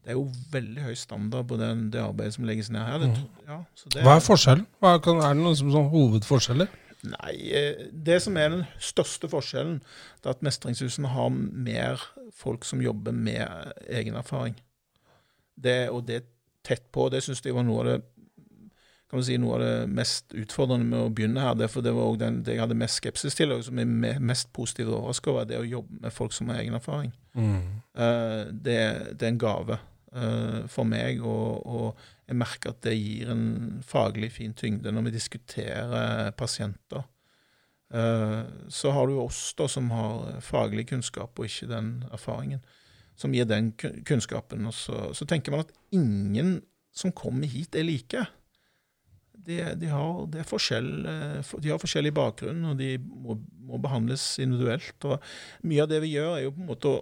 det 0.03 0.13
er 0.13 0.17
jo 0.17 0.25
veldig 0.51 0.87
høy 0.87 0.93
standard 0.97 1.47
på 1.47 1.59
den, 1.61 1.87
det 1.93 2.01
arbeidet 2.01 2.37
som 2.37 2.47
legges 2.49 2.71
ned 2.73 2.81
her. 2.81 2.97
Det, 3.03 3.11
mm. 3.13 3.47
ja, 3.47 3.61
er, 3.95 4.03
Hva 4.07 4.17
er 4.17 4.25
forskjellen? 4.25 4.67
Hva 4.83 4.97
kan, 5.03 5.21
er 5.21 5.37
det 5.37 5.43
noen 5.43 5.59
som, 5.59 5.73
sånn 5.75 5.91
hovedforskjeller? 5.93 6.71
Nei, 7.07 7.33
eh, 7.55 7.83
det 7.93 8.17
som 8.25 8.37
er 8.41 8.49
den 8.55 8.63
største 8.81 9.29
forskjellen, 9.29 9.77
det 10.23 10.31
er 10.31 10.37
at 10.37 10.45
Mestringshusene 10.45 11.11
har 11.13 11.29
mer 11.35 12.01
folk 12.35 12.65
som 12.65 12.81
jobber 12.81 13.13
med 13.13 13.77
egenerfaring. 13.85 14.57
Det, 15.57 15.87
og 15.93 16.07
det 16.09 16.23
tett 16.67 16.89
på. 16.93 17.07
Det 17.13 17.21
syns 17.23 17.43
jeg 17.45 17.55
var 17.55 17.65
noe 17.67 17.83
av 17.83 17.89
det 17.91 17.99
kan 19.07 19.23
si, 19.23 19.37
noe 19.39 19.55
av 19.55 19.61
det 19.63 19.73
mest 19.95 20.33
utfordrende 20.35 20.87
med 20.89 20.99
å 20.99 21.11
begynne 21.15 21.43
her. 21.43 21.55
Derfor 21.55 21.83
det 21.85 21.93
var 21.95 22.09
også 22.09 22.21
den, 22.25 22.41
det 22.43 22.57
jeg 22.57 22.63
hadde 22.65 22.79
mest 22.79 22.99
skepsis 22.99 23.37
til, 23.37 23.53
og 23.55 23.63
som 23.63 23.79
er 23.79 24.19
mest 24.19 24.51
positivt 24.55 24.91
overrasket 24.91 25.31
over, 25.31 25.47
det 25.47 25.59
å 25.61 25.67
jobbe 25.67 26.01
med 26.03 26.15
folk 26.15 26.35
som 26.35 26.51
har 26.51 26.59
egen 26.59 26.75
erfaring. 26.75 27.13
Mm. 27.37 27.61
Uh, 27.95 28.41
det, 28.51 28.79
det, 29.13 29.21
er 29.21 29.29
en 29.31 29.39
gave 29.39 29.77
uh, 29.79 30.65
for 30.71 30.87
meg, 30.89 31.23
og, 31.23 31.63
og, 31.63 32.07
jeg 32.27 32.35
merker 32.41 32.73
at 32.73 32.81
det 32.83 32.97
gir 32.97 33.29
en 33.31 33.45
faglig 33.87 34.33
fin 34.35 34.51
tyngde 34.51 34.91
når 34.91 35.05
vi 35.05 35.13
diskuterer 35.15 36.33
pasienter. 36.35 37.05
Uh, 37.87 38.43
så 38.67 38.91
har 38.91 39.07
du 39.07 39.21
oss 39.21 39.53
da 39.55 39.69
som 39.71 39.87
har 39.95 40.41
faglig 40.43 40.89
kunnskap 40.89 41.39
og 41.39 41.47
ikke 41.47 41.69
den 41.71 42.01
erfaringen, 42.11 42.59
som 43.15 43.31
gir 43.31 43.47
den 43.47 43.71
kunnskapen. 43.79 44.67
Og 44.67 44.75
så, 44.75 45.13
så 45.15 45.29
tenker 45.29 45.55
man 45.55 45.63
at 45.63 45.71
ingen 45.95 46.57
som 46.91 47.15
kommer 47.15 47.47
hit, 47.47 47.77
er 47.77 47.87
like 47.87 48.25
de, 49.47 49.57
de, 49.79 49.89
har, 49.91 50.25
de, 50.33 50.43
forskjell, 50.47 50.89
eh, 51.07 51.53
de, 51.63 51.71
har, 51.71 51.81
forskjellig 51.81 52.13
bakgrunn, 52.15 52.65
og 52.71 52.79
de 52.79 52.95
må, 52.99 53.37
må, 53.67 53.79
behandles 53.83 54.25
individuelt. 54.43 54.97
og 55.07 55.23
Mye 55.67 55.85
av 55.85 55.91
det 55.91 56.01
vi 56.03 56.15
gjør, 56.15 56.33
er 56.35 56.47
jo 56.47 56.53
på 56.55 56.63
en 56.63 56.71
måte 56.73 56.93
å 56.95 56.99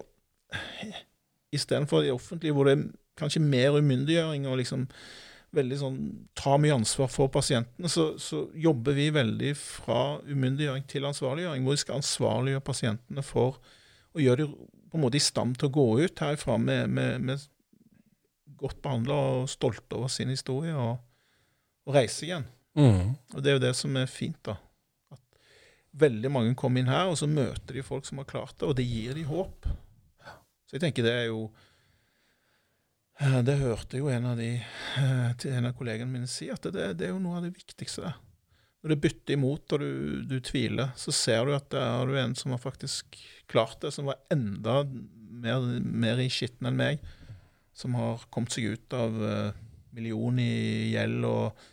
Istedenfor 1.56 2.02
det 2.04 2.12
offentlige, 2.12 2.52
hvor 2.52 2.68
det 2.68 2.74
er 2.76 2.82
kanskje 3.16 3.40
mer 3.40 3.78
umyndiggjøring 3.78 4.44
og 4.50 4.58
liksom 4.60 4.82
veldig 5.56 5.78
sånn 5.80 6.00
ta 6.36 6.58
mye 6.60 6.76
ansvar 6.76 7.08
for 7.12 7.32
pasientene, 7.32 7.88
så, 7.92 8.10
så 8.20 8.42
jobber 8.60 8.98
vi 8.98 9.06
veldig 9.16 9.54
fra 9.56 10.18
umyndiggjøring 10.28 10.84
til 10.92 11.08
ansvarliggjøring, 11.08 11.64
hvor 11.64 11.78
vi 11.78 11.84
skal 11.86 12.02
ansvarliggjøre 12.02 12.66
pasientene 12.68 13.24
for 13.24 13.62
å 14.16 14.24
gjøre 14.24 14.44
dem 14.44 14.56
på 14.92 15.00
en 15.00 15.06
måte 15.06 15.20
i 15.20 15.24
stand 15.24 15.56
til 15.60 15.70
å 15.70 15.76
gå 15.78 15.88
ut 16.04 16.24
herfra 16.26 16.58
med, 16.62 16.92
med, 16.92 17.24
med 17.30 17.48
godt 18.60 18.82
behandla 18.84 19.22
og 19.40 19.50
stolte 19.52 19.96
over 19.96 20.12
sin 20.12 20.34
historie. 20.34 20.76
og 20.76 21.00
å 21.86 21.96
reise 21.96 22.26
igjen. 22.28 22.46
Mm. 22.76 23.16
Og 23.34 23.42
det 23.42 23.52
er 23.52 23.58
jo 23.58 23.64
det 23.64 23.76
som 23.78 23.96
er 24.00 24.12
fint, 24.12 24.40
da. 24.46 24.58
At 25.14 25.22
veldig 26.06 26.32
mange 26.34 26.58
kommer 26.60 26.82
inn 26.82 26.92
her, 26.92 27.08
og 27.12 27.20
så 27.20 27.30
møter 27.30 27.78
de 27.78 27.86
folk 27.86 28.08
som 28.08 28.20
har 28.22 28.30
klart 28.30 28.58
det, 28.60 28.68
og 28.68 28.76
det 28.80 28.88
gir 28.88 29.16
de 29.18 29.26
håp. 29.30 29.70
Så 30.66 30.78
jeg 30.78 30.84
tenker 30.84 31.06
det 31.06 31.14
er 31.14 31.28
jo 31.30 31.44
eh, 33.22 33.42
Det 33.46 33.60
hørte 33.62 34.00
jo 34.02 34.10
en 34.12 34.32
av, 34.32 34.40
de, 34.42 34.56
eh, 34.58 35.28
til 35.40 35.54
en 35.56 35.70
av 35.70 35.76
kollegene 35.78 36.12
mine 36.12 36.30
si, 36.30 36.50
at 36.52 36.66
det, 36.66 36.96
det, 37.00 37.08
er 37.08 37.14
jo 37.14 37.22
noe 37.22 37.40
av 37.40 37.46
det 37.46 37.54
viktigste. 37.56 38.16
Når 38.84 38.94
du 38.94 39.02
bytter 39.02 39.38
imot, 39.38 39.78
og 39.78 39.82
du, 39.82 40.26
du 40.30 40.40
tviler, 40.46 40.92
så 41.00 41.14
ser 41.16 41.46
du 41.46 41.56
at 41.56 41.70
det 41.74 41.82
er 41.82 42.10
du 42.10 42.18
en 42.22 42.36
som 42.38 42.54
har 42.54 42.62
faktisk 42.62 43.18
klart 43.50 43.80
det, 43.86 43.94
som 43.94 44.10
var 44.10 44.20
enda 44.34 44.82
mer, 44.86 45.64
mer 45.82 46.22
i 46.22 46.28
skitten 46.34 46.70
enn 46.70 46.78
meg, 46.78 47.06
som 47.76 47.96
har 47.98 48.26
kommet 48.34 48.54
seg 48.56 48.76
ut 48.76 48.94
av 48.96 49.18
uh, 49.20 49.58
million 49.96 50.38
i 50.40 50.94
gjeld 50.94 51.26
og 51.28 51.66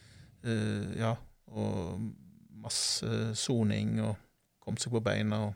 Uh, 0.43 0.93
ja, 0.99 1.15
og 1.53 1.99
masse 2.63 3.35
soning 3.39 3.99
og 4.03 4.17
kom 4.63 4.79
seg 4.79 4.95
på 4.95 5.03
beina 5.03 5.41
og 5.49 5.53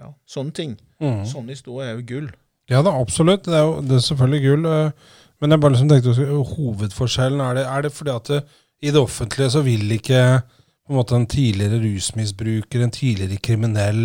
ja, 0.00 0.10
sånne 0.28 0.54
ting. 0.56 0.76
Mm. 1.02 1.24
Sånne 1.28 1.54
historier 1.54 1.92
er 1.92 1.98
jo 1.98 2.06
gull. 2.08 2.30
Ja 2.70 2.80
da, 2.86 2.94
absolutt. 2.96 3.44
Det 3.46 3.56
er 3.56 3.66
jo 3.66 3.76
det 3.84 3.98
er 3.98 4.06
selvfølgelig 4.06 4.40
gull. 4.46 4.68
Eh, 4.70 5.20
men 5.40 5.54
jeg 5.54 5.62
bare 5.62 5.74
liksom 5.74 5.90
tenkte 5.90 6.40
hovedforskjellen 6.54 7.42
er 7.44 7.58
det, 7.58 7.64
er 7.68 7.86
det 7.86 7.92
fordi 7.96 8.14
at 8.14 8.32
det, 8.32 8.40
i 8.80 8.92
det 8.94 9.00
offentlige 9.00 9.52
så 9.52 9.62
vil 9.66 9.96
ikke 9.96 10.20
på 10.40 10.94
en 10.94 10.98
måte 10.98 11.16
en 11.16 11.26
tidligere 11.30 11.80
rusmisbruker, 11.82 12.82
en 12.82 12.94
tidligere 12.94 13.40
kriminell, 13.44 14.04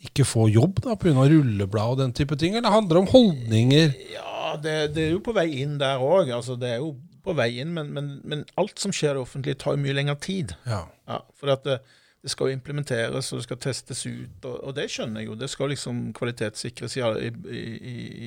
ikke 0.00 0.24
få 0.28 0.46
jobb 0.48 0.82
da 0.84 0.96
pga. 0.96 1.26
rulleblad 1.28 1.96
og 1.96 2.02
den 2.04 2.12
type 2.16 2.36
ting? 2.40 2.56
Eller 2.56 2.72
handler 2.72 2.96
det 2.96 3.02
om 3.02 3.12
holdninger? 3.12 3.94
Ja, 4.14 4.56
det, 4.62 4.76
det 4.94 5.06
er 5.06 5.10
jo 5.16 5.24
på 5.24 5.34
vei 5.36 5.48
inn 5.62 5.78
der 5.80 6.00
òg. 6.00 6.30
Altså, 6.32 6.56
det 6.60 6.70
er 6.74 6.80
jo 6.80 6.94
på 7.24 7.34
vei 7.38 7.50
inn, 7.62 7.74
men, 7.76 7.92
men, 7.96 8.12
men, 8.24 8.44
alt 8.60 8.80
som 8.82 8.94
skjer 8.94 9.14
i 9.14 9.18
det 9.18 9.24
offentlige, 9.24 9.58
tar 9.60 9.76
jo 9.76 9.82
mye 9.84 9.96
lengre 9.96 10.16
tid. 10.22 10.54
Ja. 10.68 10.84
ja 11.10 11.20
for 11.36 11.52
det, 11.52 11.78
det, 12.22 12.32
skal 12.32 12.50
jo 12.50 12.58
implementeres, 12.58 13.32
og 13.32 13.40
det 13.40 13.48
skal 13.48 13.60
testes 13.66 14.06
ut, 14.06 14.40
og, 14.44 14.56
og 14.56 14.74
det 14.76 14.88
skjønner 14.92 15.22
jeg 15.22 15.30
jo. 15.30 15.38
Det 15.40 15.50
skal 15.52 15.72
liksom 15.74 16.02
kvalitetssikres 16.16 16.98
i, 16.98 17.04
i, 17.04 17.62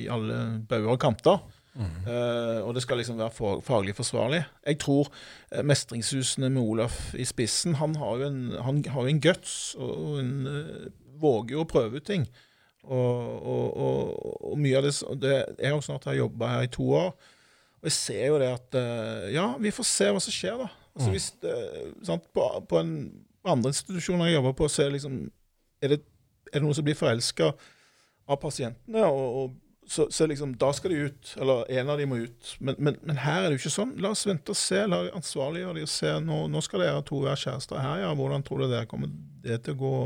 i, 0.04 0.08
alle 0.12 0.40
bauger 0.68 0.96
og 0.96 1.04
kanter. 1.04 1.44
Eh, 1.74 2.60
og 2.62 2.74
det 2.74 2.84
skal 2.84 3.00
liksom 3.00 3.18
være 3.18 3.34
for, 3.34 3.60
faglig 3.66 3.96
forsvarlig. 3.98 4.44
Jeg 4.66 4.78
tror 4.78 5.08
uh, 5.10 5.62
Mestringshusene 5.66 6.50
med 6.50 6.62
Olaf 6.62 7.14
i 7.18 7.24
spissen, 7.26 7.74
han 7.80 7.96
har 7.98 8.20
jo 8.20 8.28
en, 8.28 8.42
han 8.62 8.84
har 8.94 9.08
en 9.10 9.20
guts 9.20 9.74
og, 9.74 9.90
og 9.90 10.20
en, 10.20 10.34
uh, 10.46 11.20
våger 11.22 11.56
jo 11.56 11.64
å 11.64 11.70
prøve 11.70 11.98
ut 11.98 12.06
ting. 12.06 12.28
Og, 12.84 13.46
og, 13.48 13.78
og, 14.44 14.58
mye 14.60 14.76
av 14.76 14.84
det, 14.84 14.92
det 15.22 15.36
Jeg 15.56 15.72
har 15.72 15.80
snart 15.80 16.04
jobba 16.12 16.50
her 16.52 16.66
i 16.66 16.72
to 16.72 16.90
år, 16.92 17.14
og 17.84 17.90
jeg 17.90 17.96
ser 17.98 18.22
jo 18.30 18.40
det 18.40 18.48
at 18.48 18.76
eh, 18.80 19.34
Ja, 19.34 19.50
vi 19.60 19.72
får 19.74 19.84
se 19.84 20.06
hva 20.08 20.20
som 20.24 20.32
skjer, 20.32 20.56
da. 20.64 20.70
Altså 20.94 21.10
hvis 21.12 21.26
det, 21.42 21.54
sant, 22.06 22.24
på, 22.32 22.46
på, 22.70 22.78
en, 22.80 22.94
på 23.42 23.50
andre 23.52 23.74
institusjoner 23.74 24.30
jeg 24.30 24.38
jobber 24.38 24.54
på, 24.56 24.68
så 24.72 24.86
er, 24.86 24.94
liksom, 24.94 25.18
er, 25.82 25.92
det, 25.92 25.98
er 26.48 26.56
det 26.56 26.62
noen 26.64 26.78
som 26.78 26.86
blir 26.86 26.96
forelska 26.96 27.50
av 28.24 28.40
pasientene, 28.40 29.04
og, 29.04 29.36
og 29.42 29.90
så, 29.90 30.06
så 30.08 30.24
liksom, 30.30 30.54
da 30.56 30.70
skal 30.72 30.94
de 30.94 31.02
ut. 31.10 31.34
Eller 31.36 31.72
en 31.76 31.90
av 31.92 32.00
de 32.00 32.06
må 32.08 32.22
ut. 32.24 32.52
Men, 32.56 32.78
men, 32.78 32.96
men, 33.04 33.18
her 33.20 33.42
er 33.42 33.50
det 33.50 33.58
jo 33.58 33.64
ikke 33.66 33.74
sånn. 33.74 33.92
La 34.00 34.14
oss 34.14 34.24
vente 34.24 34.54
og 34.54 34.56
se. 34.56 34.78
La 34.88 35.02
ansvarliggjøre 35.12 35.76
de 35.76 35.84
og 35.84 35.92
se. 35.92 36.12
Nå, 36.24 36.38
nå 36.48 36.62
skal 36.64 36.86
dere 36.86 37.02
to 37.04 37.20
være 37.20 37.42
kjærester 37.42 37.82
her, 37.82 37.98
ja. 38.06 38.14
Hvordan 38.16 38.46
tror 38.46 38.64
du 38.64 38.70
det 38.70 38.86
kommer 38.88 39.12
det 39.44 39.60
til 39.66 39.76
å 39.76 39.80
gå? 39.82 39.96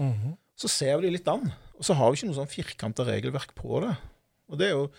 Mm 0.00 0.12
-hmm. 0.16 0.34
Så 0.58 0.68
ser 0.68 0.96
vi 0.98 1.06
de 1.06 1.12
litt 1.14 1.28
an. 1.28 1.52
Og 1.78 1.84
så 1.84 1.94
har 1.94 2.10
vi 2.10 2.18
ikke 2.18 2.26
noe 2.26 2.40
sånn 2.40 2.56
firkanta 2.56 3.06
regelverk 3.06 3.54
på 3.54 3.80
det. 3.86 3.94
Og 4.50 4.58
det 4.58 4.66
er 4.66 4.74
jo 4.74 4.90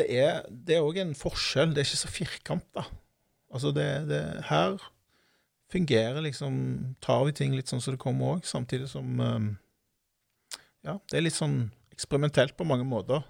det 0.00 0.76
er 0.76 0.84
òg 0.84 1.00
en 1.02 1.14
forskjell. 1.16 1.72
Det 1.74 1.82
er 1.82 1.88
ikke 1.88 2.02
så 2.02 2.12
firkanta. 2.12 2.86
Altså 3.52 3.72
det, 3.74 3.88
det, 4.10 4.22
her 4.50 4.76
fungerer 5.72 6.18
liksom 6.24 6.56
Tar 7.02 7.24
vi 7.28 7.34
ting 7.38 7.54
litt 7.54 7.70
sånn 7.70 7.80
som 7.82 7.94
det 7.94 8.02
kommer 8.02 8.36
òg, 8.36 8.46
samtidig 8.46 8.88
som 8.90 9.20
um, 9.22 9.52
Ja, 10.86 10.98
det 11.10 11.18
er 11.18 11.26
litt 11.26 11.38
sånn 11.38 11.70
eksperimentelt 11.94 12.56
på 12.58 12.66
mange 12.68 12.84
måter. 12.86 13.24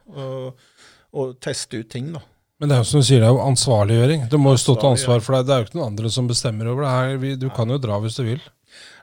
Og 1.17 1.37
teste 1.41 1.79
ut 1.81 1.93
ting, 1.93 2.11
da. 2.17 2.25
Men 2.59 2.71
det 2.71 2.77
er 2.77 2.83
jo 2.83 2.89
som 2.89 3.03
du 3.03 3.07
sier, 3.07 3.21
det 3.21 3.29
er 3.29 3.37
jo 3.37 3.45
ansvarliggjøring. 3.45 4.27
Du 4.33 4.39
må 4.41 4.55
jo 4.55 4.61
stå 4.61 4.75
til 4.81 4.95
ansvar 4.95 5.23
for 5.25 5.37
deg. 5.37 5.47
Det 5.47 5.55
er 5.55 5.61
jo 5.61 5.67
ikke 5.69 5.79
noen 5.79 5.91
andre 5.93 6.11
som 6.13 6.29
bestemmer 6.29 6.71
over 6.73 6.87
det 6.87 6.93
her. 6.95 7.41
Du 7.43 7.49
kan 7.55 7.73
jo 7.73 7.77
dra 7.81 7.99
hvis 8.03 8.17
du 8.17 8.25
vil. 8.27 8.45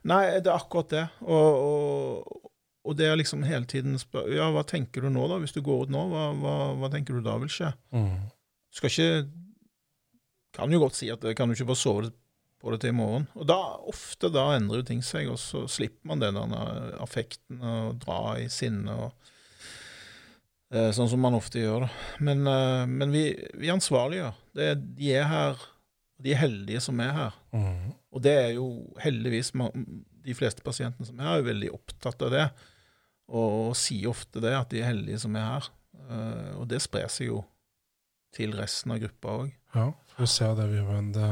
Nei, 0.10 0.24
det 0.42 0.50
er 0.50 0.58
akkurat 0.58 0.90
det. 0.92 1.04
Og, 1.24 1.60
og, 1.70 2.43
og 2.84 2.98
det 3.00 3.08
er 3.08 3.16
liksom 3.20 3.46
hele 3.48 3.68
tiden 3.70 3.96
Ja, 4.34 4.50
hva 4.52 4.66
tenker 4.68 5.06
du 5.06 5.10
nå, 5.14 5.28
da? 5.32 5.38
Hvis 5.40 5.56
du 5.56 5.62
går 5.64 5.86
ut 5.86 5.94
nå, 5.94 6.02
hva, 6.12 6.26
hva, 6.36 6.56
hva 6.82 6.90
tenker 6.92 7.16
du 7.16 7.24
da 7.24 7.38
vil 7.40 7.52
skje? 7.52 7.72
Mm. 7.96 8.26
Skal 8.76 8.92
ikke 8.92 9.08
Kan 10.58 10.76
jo 10.76 10.82
godt 10.84 11.00
si 11.00 11.08
at 11.14 11.24
kan 11.38 11.48
du 11.50 11.56
ikke 11.56 11.70
bare 11.72 11.80
sove 11.80 12.12
på 12.64 12.72
det 12.72 12.80
til 12.84 12.94
i 12.94 12.96
morgen. 12.96 13.26
Og 13.36 13.48
da, 13.50 13.58
ofte 13.92 14.30
da 14.32 14.50
endrer 14.56 14.84
jo 14.84 14.88
ting 14.88 15.02
seg, 15.04 15.28
og 15.32 15.40
så 15.42 15.66
slipper 15.68 16.08
man 16.08 16.22
den 16.22 16.38
affekten 17.04 17.60
og 17.60 17.98
dra 18.04 18.38
i 18.40 18.46
sinne. 18.52 18.94
og 18.94 19.32
Eh, 20.74 20.90
sånn 20.96 21.10
som 21.12 21.22
man 21.22 21.38
ofte 21.38 21.62
gjør. 21.62 21.86
Men, 22.26 22.48
eh, 22.50 22.86
men 22.90 23.14
vi, 23.14 23.28
vi 23.62 23.70
ansvarliggjør. 23.70 24.38
Det, 24.58 24.70
de 24.98 25.12
er 25.14 25.28
her, 25.30 25.60
de 26.24 26.34
er 26.34 26.42
heldige 26.42 26.82
som 26.82 27.02
er 27.04 27.14
her. 27.14 27.36
Mm. 27.54 27.92
Og 28.14 28.24
det 28.26 28.34
er 28.40 28.52
jo 28.56 28.68
heldigvis 29.02 29.52
De 30.24 30.34
fleste 30.38 30.64
pasientene 30.64 31.06
som 31.06 31.20
er 31.20 31.28
her, 31.28 31.42
er 31.42 31.50
veldig 31.52 31.70
opptatt 31.76 32.22
av 32.26 32.32
det. 32.34 32.46
Og, 33.32 33.74
sier 33.78 34.12
ofte 34.12 34.42
det, 34.44 34.54
at 34.58 34.72
de 34.74 34.82
er 34.82 34.92
heldige 34.92 35.22
som 35.24 35.36
er 35.40 35.48
her. 35.48 35.70
Eh, 36.10 36.52
og 36.60 36.68
det 36.72 36.82
sprer 36.84 37.10
seg 37.12 37.30
jo 37.30 37.44
til 38.34 38.56
resten 38.58 38.94
av 38.94 39.02
gruppa 39.04 39.38
òg. 39.44 39.54
Ja, 39.76 39.88
for 40.14 40.26
å 40.26 40.30
se 40.30 40.50
det, 40.58 40.68
det, 41.14 41.30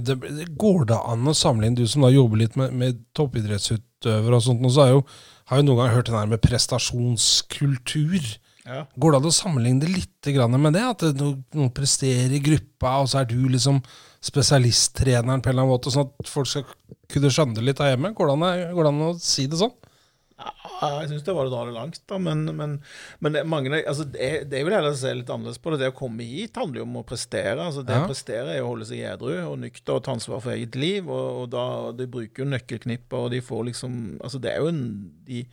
det, 0.00 0.16
det, 0.22 0.46
Går 0.58 0.86
det 0.90 0.98
an 1.12 1.30
å 1.30 1.36
samle 1.36 1.68
inn, 1.68 1.78
du 1.78 1.86
som 1.90 2.06
da 2.06 2.12
jobber 2.12 2.42
litt 2.42 2.56
med, 2.58 2.74
med 2.76 3.02
toppidrettsutøvere 3.18 4.38
og 4.38 4.46
sånt, 4.46 4.62
og 4.66 4.74
så 4.74 4.86
har 4.86 4.94
jo, 4.94 5.02
har 5.50 5.60
jo 5.60 5.66
noen 5.66 5.82
ganger 5.82 5.98
hørt 5.98 6.10
den 6.10 6.18
der 6.18 6.30
med 6.32 6.44
prestasjonskultur. 6.46 8.30
Ja. 8.68 8.84
Går 9.02 9.14
det 9.14 9.20
an 9.20 9.30
å 9.30 9.34
sammenligne 9.34 9.82
det 9.82 9.90
litt 9.90 10.30
med 10.54 10.76
det? 10.76 10.84
At 10.86 11.04
noen 11.18 11.72
presterer 11.74 12.32
i 12.36 12.42
gruppa, 12.44 13.00
og 13.02 13.10
så 13.10 13.22
er 13.22 13.30
du 13.30 13.38
liksom 13.48 13.80
spesialisttreneren 14.20 15.40
på 15.40 15.48
en 15.50 15.54
eller 15.54 15.64
annen 15.64 15.74
måte, 15.74 15.92
sånn 15.92 16.10
at 16.10 16.28
folk 16.28 16.48
skal 16.50 16.66
kunne 17.10 17.30
skjønne 17.32 17.56
det 17.56 17.64
litt 17.66 17.80
av 17.82 17.90
hjemme? 17.90 18.12
Går 18.14 18.30
det 18.30 18.36
an, 18.36 18.74
går 18.76 18.86
det 18.86 18.92
an 18.92 19.06
å 19.08 19.14
si 19.18 19.46
det 19.50 19.58
sånn? 19.60 19.72
Ja, 20.80 20.88
jeg 21.02 21.10
syns 21.10 21.24
det 21.26 21.34
var 21.36 21.48
å 21.48 21.52
dra 21.52 21.62
det 21.68 21.74
langt, 21.76 22.00
da. 22.08 22.18
Men, 22.22 22.44
men, 22.56 22.76
men 23.20 23.38
mange, 23.48 23.72
altså, 23.80 24.06
det, 24.08 24.30
det 24.50 24.62
vil 24.64 24.74
heller 24.74 24.96
se 24.96 25.12
litt 25.16 25.30
annerledes 25.30 25.60
på 25.60 25.74
det. 25.74 25.82
Det 25.82 25.90
å 25.92 25.96
komme 25.96 26.26
hit 26.26 26.56
handler 26.60 26.82
jo 26.82 26.86
om 26.88 27.00
å 27.02 27.06
prestere. 27.06 27.58
altså 27.60 27.84
Det 27.86 27.96
ja. 27.96 28.04
å 28.04 28.10
prestere 28.10 28.54
er 28.56 28.64
å 28.64 28.70
holde 28.72 28.88
seg 28.88 29.04
edru 29.12 29.34
og 29.44 29.58
nykter 29.60 29.98
og 29.98 30.04
ta 30.06 30.14
ansvar 30.16 30.40
for 30.44 30.54
eget 30.54 30.78
liv. 30.80 31.08
Og, 31.08 31.42
og 31.42 31.50
da, 31.52 31.64
De 31.96 32.08
bruker 32.10 32.44
jo 32.44 32.52
nøkkelknipper, 32.52 33.26
og 33.26 33.34
de 33.34 33.42
får 33.44 33.66
liksom 33.72 33.98
altså 34.20 34.40
Det 34.40 34.54
er 34.54 34.64
jo 34.64 34.72
en 34.72 34.86
de, 35.28 35.44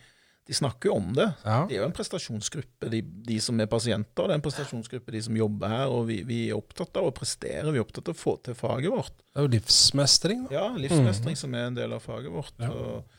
de 0.48 0.56
snakker 0.56 0.88
jo 0.88 0.96
om 0.96 1.12
det. 1.12 1.26
Ja. 1.44 1.60
De 1.68 1.76
er 1.76 1.82
jo 1.82 1.86
en 1.90 1.94
prestasjonsgruppe, 1.96 2.88
de, 2.88 3.02
de, 3.28 3.36
som 3.44 3.60
er 3.60 3.68
pasienter. 3.68 4.24
Det 4.24 4.32
er 4.32 4.38
en 4.38 4.44
prestasjonsgruppe, 4.46 5.12
de 5.12 5.20
som 5.26 5.36
jobber 5.36 5.74
her. 5.74 5.92
Og 5.92 6.06
vi, 6.08 6.22
vi, 6.24 6.38
er 6.48 6.56
opptatt 6.56 6.96
av 6.96 7.10
å 7.10 7.12
prestere, 7.12 7.68
vi 7.68 7.76
er 7.76 7.84
opptatt 7.84 8.08
av 8.08 8.16
å 8.16 8.22
få 8.22 8.38
til 8.46 8.56
faget 8.56 8.94
vårt. 8.94 9.12
Det 9.28 9.42
er 9.42 9.44
jo 9.44 9.52
livsmestring, 9.58 10.46
da. 10.48 10.54
Ja, 10.56 10.66
livsmestring 10.72 11.36
mm. 11.36 11.40
som 11.42 11.56
er 11.58 11.68
en 11.68 11.76
del 11.76 11.92
av 11.92 12.00
faget 12.00 12.32
vårt. 12.32 12.56
Ja. 12.64 12.72
Og, 12.72 13.17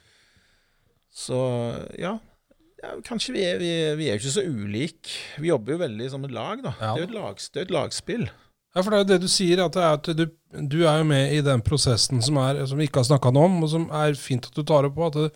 så 1.13 1.39
ja. 1.99 2.17
ja 2.83 2.91
kanskje 3.05 3.35
vi 3.35 3.45
er, 3.47 3.61
vi, 3.61 3.71
vi 3.99 4.09
er 4.09 4.17
jo 4.17 4.21
ikke 4.21 4.35
så 4.35 4.45
ulike. 4.45 5.15
Vi 5.41 5.51
jobber 5.51 5.75
jo 5.75 5.81
veldig 5.85 6.11
som 6.13 6.27
et 6.27 6.35
lag, 6.35 6.61
da. 6.65 6.75
Ja. 6.79 6.93
Det, 6.95 7.07
er 7.07 7.09
et 7.09 7.17
lag, 7.17 7.41
det 7.41 7.61
er 7.61 7.67
et 7.67 7.75
lagspill. 7.75 8.29
Ja, 8.75 8.83
for 8.83 8.93
det 8.93 8.99
er 8.99 9.01
jo 9.01 9.09
det 9.09 9.23
du 9.23 9.31
sier, 9.31 9.63
at, 9.65 9.79
er 9.81 9.95
at 9.97 10.11
du, 10.13 10.27
du, 10.53 10.83
er 10.85 10.99
jo 11.01 11.07
med 11.09 11.33
i 11.33 11.41
den 11.45 11.63
prosessen 11.65 12.21
som, 12.21 12.37
er, 12.37 12.61
som 12.69 12.77
vi 12.77 12.85
ikke 12.85 13.01
har 13.01 13.09
snakka 13.09 13.33
om, 13.33 13.63
og 13.65 13.71
som 13.71 13.89
er 13.97 14.13
fint 14.19 14.45
at 14.45 14.55
du 14.55 14.61
tar 14.61 14.85
det 14.85 14.93
på. 14.93 15.09
at 15.09 15.17
det, 15.17 15.31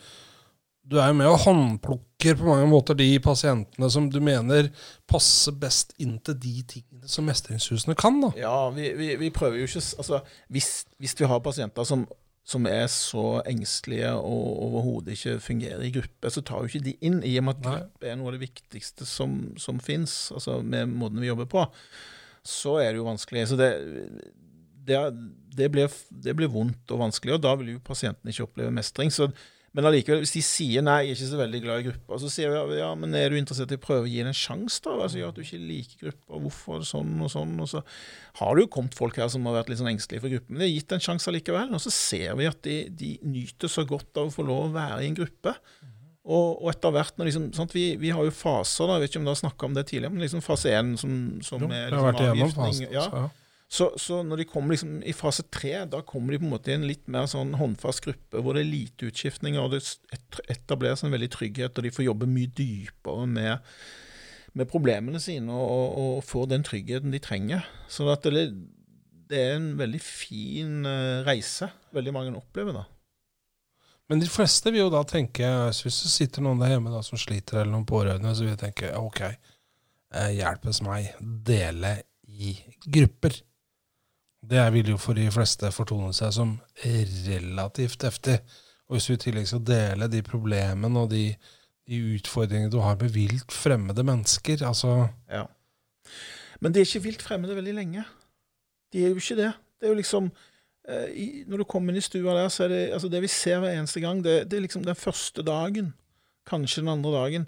du 0.84 0.98
er 1.00 1.10
jo 1.10 1.16
med 1.16 1.30
og 1.32 1.40
håndplukker 1.46 2.36
på 2.40 2.48
mange 2.48 2.68
måter 2.68 2.98
de 3.00 3.08
pasientene 3.24 3.88
som 3.92 4.10
du 4.12 4.20
mener 4.24 4.68
passer 5.10 5.56
best 5.56 5.94
inn 6.04 6.18
til 6.26 6.36
de 6.36 6.58
tingene 6.68 7.08
som 7.10 7.26
mestringshusene 7.28 7.96
kan. 8.00 8.20
da. 8.22 8.34
Ja, 8.40 8.58
vi, 8.76 8.92
vi, 9.00 9.14
vi 9.20 9.32
prøver 9.34 9.62
jo 9.62 9.70
ikke 9.70 9.84
altså, 10.04 10.20
hvis, 10.52 10.70
hvis 11.00 11.16
vi 11.20 11.30
har 11.30 11.40
pasienter 11.44 11.88
som, 11.88 12.04
som 12.44 12.68
er 12.68 12.90
så 12.92 13.40
engstelige 13.48 14.10
og 14.20 14.48
overhodet 14.66 15.16
ikke 15.16 15.38
fungerer 15.46 15.86
i 15.88 15.94
gruppe, 15.96 16.32
så 16.32 16.44
tar 16.44 16.60
jo 16.64 16.72
ikke 16.72 16.84
de 16.90 16.96
inn, 17.08 17.22
i 17.24 17.38
og 17.40 17.48
med 17.48 17.56
at 17.56 17.64
gruppe 17.64 18.10
er 18.10 18.18
noe 18.20 18.32
av 18.32 18.36
det 18.36 18.44
viktigste 18.44 19.08
som, 19.08 19.38
som 19.60 19.80
fins, 19.84 20.28
altså 20.36 20.60
med 20.60 20.92
måten 20.92 21.24
vi 21.24 21.30
jobber 21.30 21.48
på. 21.50 21.64
Så 22.44 22.76
er 22.84 22.92
det 22.92 23.00
jo 23.00 23.08
vanskelig. 23.08 23.46
Så 23.48 23.56
det, 23.60 23.70
det, 24.84 25.00
det, 25.56 25.70
blir, 25.72 25.96
det 26.12 26.36
blir 26.36 26.52
vondt 26.52 26.92
og 26.92 27.06
vanskelig, 27.06 27.38
og 27.38 27.46
da 27.46 27.56
vil 27.60 27.78
jo 27.78 27.86
pasienten 27.88 28.30
ikke 28.30 28.50
oppleve 28.50 28.76
mestring. 28.76 29.14
så 29.14 29.32
men 29.74 29.88
allikevel, 29.90 30.22
hvis 30.22 30.36
de 30.36 30.42
sier 30.46 30.84
nei, 30.86 31.00
jeg 31.02 31.16
er 31.16 31.18
ikke 31.18 31.28
så 31.32 31.38
veldig 31.40 31.60
glad 31.64 31.80
i 31.82 31.86
grupper, 31.88 32.20
så 32.22 32.28
sier 32.30 32.52
vi 32.70 32.76
ja, 32.78 32.92
men 33.00 33.16
er 33.18 33.34
du 33.34 33.40
interessert 33.40 33.72
i 33.74 33.78
å 33.80 33.82
prøve 33.82 34.06
å 34.06 34.12
gi 34.12 34.20
det 34.22 34.30
en 34.30 34.38
sjanse, 34.38 34.78
da? 34.86 34.94
Altså, 35.00 35.18
gjør 35.18 35.32
at 35.32 35.40
du 35.40 35.42
ikke 35.42 35.62
liker 35.62 36.04
grupper, 36.04 36.44
hvorfor 36.44 36.76
er 36.76 36.84
det 36.84 36.90
sånn 36.92 37.16
og 37.26 37.32
sånn? 37.34 37.56
Og 37.64 37.72
så 37.72 37.82
har 38.38 38.54
det 38.54 38.68
jo 38.68 38.72
kommet 38.76 38.98
folk 39.00 39.18
her 39.18 39.32
som 39.34 39.50
har 39.50 39.58
vært 39.58 39.74
litt 39.74 39.82
sånn 39.82 39.90
engstelige 39.90 40.26
for 40.26 40.36
gruppen, 40.36 40.54
men 40.54 40.62
de 40.62 40.70
har 40.70 40.76
gitt 40.76 40.94
en 40.94 41.06
sjanse 41.08 41.32
allikevel. 41.32 41.74
Og 41.74 41.82
så 41.82 41.96
ser 41.96 42.38
vi 42.38 42.50
at 42.52 42.62
de, 42.70 42.78
de, 43.02 43.12
nyter 43.26 43.74
så 43.74 43.86
godt 43.90 44.22
av 44.22 44.30
å 44.30 44.36
få 44.36 44.46
lov 44.46 44.68
å 44.68 44.74
være 44.78 45.02
i 45.02 45.10
en 45.10 45.18
gruppe. 45.18 45.58
Og, 46.24 46.50
og 46.54 46.70
etter 46.70 46.94
hvert 46.94 47.18
når 47.18 47.32
liksom, 47.32 47.48
sant, 47.58 47.74
vi, 47.74 47.88
vi, 48.00 48.14
har 48.14 48.30
jo 48.30 48.36
faser, 48.36 48.86
da, 48.86 49.00
jeg 49.00 49.08
vet 49.08 49.16
ikke 49.16 49.24
om 49.24 49.26
dere 49.26 49.40
har 49.40 49.42
snakka 49.42 49.72
om 49.72 49.74
det 49.80 49.90
tidligere, 49.90 50.14
men 50.14 50.24
liksom 50.24 50.46
fase 50.46 50.78
én 50.78 50.94
som, 51.02 51.18
som 51.44 51.66
jo, 51.66 51.74
er 51.74 51.90
liksom, 51.90 52.28
avgiftning. 52.30 52.94
Ja. 52.94 53.26
Så, 53.74 53.88
så, 53.98 54.20
når 54.22 54.44
de 54.44 54.46
kommer 54.46 54.76
liksom 54.76 55.00
i 55.02 55.16
fase 55.18 55.48
tre, 55.50 55.72
da 55.90 56.04
kommer 56.06 56.36
de 56.36 56.40
på 56.44 56.46
en 56.46 56.52
måte 56.52 56.70
i 56.70 56.76
en 56.76 56.86
litt 56.86 57.08
mer 57.10 57.26
sånn 57.30 57.56
håndfast 57.58 58.04
gruppe, 58.06 58.38
hvor 58.38 58.54
det 58.54 58.62
er 58.62 58.70
lite 58.70 59.08
utskiftninger, 59.10 59.58
og 59.64 59.74
det 59.74 59.82
etableres 60.54 61.02
en 61.02 61.14
veldig 61.14 61.30
trygghet, 61.34 61.74
og 61.74 61.88
de 61.88 61.92
får 61.96 62.06
jobbe 62.06 62.30
mye 62.30 62.52
dypere 62.54 63.24
med, 63.32 63.72
med 64.54 64.70
problemene 64.70 65.18
sine 65.24 65.50
og, 65.50 65.64
og, 65.66 65.96
og, 66.04 66.20
får 66.28 66.52
den 66.52 66.66
tryggheten 66.68 67.16
de 67.16 67.22
trenger. 67.24 67.66
Så 67.90 68.06
det, 68.06 68.44
det, 69.32 69.40
er 69.40 69.56
en 69.56 69.72
veldig 69.80 70.02
fin 70.06 70.84
uh, 70.86 71.24
reise 71.26 71.72
veldig 71.98 72.14
mange 72.14 72.36
opplever 72.38 72.78
da. 72.78 72.84
Men 74.12 74.22
de 74.22 74.28
fleste 74.30 74.70
vil 74.70 74.84
jo 74.84 74.92
da 74.94 75.02
tenke, 75.08 75.48
hvis 75.72 75.98
det 76.04 76.12
sitter 76.12 76.46
noen 76.46 76.62
der 76.62 76.76
hjemme 76.76 76.94
da 76.94 77.02
som 77.02 77.18
sliter, 77.18 77.64
eller 77.64 77.72
noen 77.74 77.90
pårørende, 77.90 78.36
så 78.38 78.46
vil 78.46 78.54
de 78.54 78.62
tenke 78.68 78.92
ok, 79.00 79.24
eh, 80.14 80.30
hjelpes 80.36 80.84
meg, 80.86 81.10
dele 81.48 81.96
i 82.28 82.54
grupper. 82.86 83.40
Det 84.50 84.64
vil 84.76 84.90
jo 84.92 85.00
for 85.00 85.16
de 85.16 85.30
fleste 85.32 85.70
fortone 85.72 86.12
seg 86.16 86.34
som 86.36 86.56
relativt 86.84 88.04
heftig. 88.04 88.40
Og 88.90 88.98
hvis 88.98 89.08
du 89.08 89.14
i 89.16 89.22
tillegg 89.22 89.48
skal 89.50 89.64
dele 89.66 90.10
de 90.12 90.20
problemene 90.26 91.06
og 91.06 91.14
de, 91.14 91.30
de 91.88 92.00
utfordringene 92.18 92.72
du 92.74 92.82
har 92.84 92.98
med 93.00 93.14
vilt 93.16 93.56
fremmede 93.56 94.04
mennesker, 94.06 94.66
altså 94.68 95.08
Ja. 95.32 95.46
Men 96.60 96.72
de 96.72 96.80
er 96.80 96.88
ikke 96.88 97.04
vilt 97.04 97.24
fremmede 97.24 97.56
veldig 97.56 97.74
lenge. 97.76 98.04
De 98.94 99.04
er 99.04 99.10
jo 99.12 99.20
ikke 99.20 99.40
det. 99.40 99.52
Det 99.80 99.88
er 99.88 99.92
jo 99.92 100.00
liksom 100.00 100.30
eh, 100.88 101.10
i, 101.12 101.26
Når 101.48 101.58
du 101.58 101.64
kommer 101.64 101.92
inn 101.92 102.00
i 102.00 102.04
stua 102.04 102.36
der, 102.38 102.48
så 102.50 102.64
er 102.64 102.72
det 102.72 102.84
altså 102.96 103.10
det 103.12 103.22
vi 103.24 103.32
ser 103.32 103.60
hver 103.60 103.76
eneste 103.76 104.00
gang, 104.00 104.24
det, 104.24 104.46
det 104.52 104.58
er 104.58 104.64
liksom 104.68 104.86
den 104.86 104.96
første 104.96 105.44
dagen. 105.44 105.94
Kanskje 106.48 106.84
den 106.84 106.94
andre 106.94 107.12
dagen. 107.12 107.48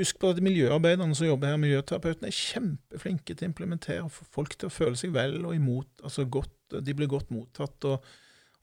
Husk 0.00 0.18
på 0.22 0.30
at 0.32 0.40
miljøarbeiderne 0.40 1.14
som 1.14 1.26
jobber 1.28 1.50
her, 1.52 1.58
miljøterapeutene, 1.60 2.30
er 2.30 2.36
kjempeflinke 2.36 3.34
til 3.36 3.44
å 3.44 3.50
implementere 3.50 4.04
og 4.06 4.12
få 4.14 4.24
folk 4.38 4.54
til 4.56 4.70
å 4.70 4.72
føle 4.72 4.96
seg 4.96 5.12
vel 5.12 5.42
og 5.44 5.52
imot, 5.54 5.90
altså 6.02 6.24
godt, 6.24 6.54
De 6.80 6.94
blir 6.96 7.10
godt 7.12 7.28
mottatt, 7.30 7.84
og, 7.84 8.06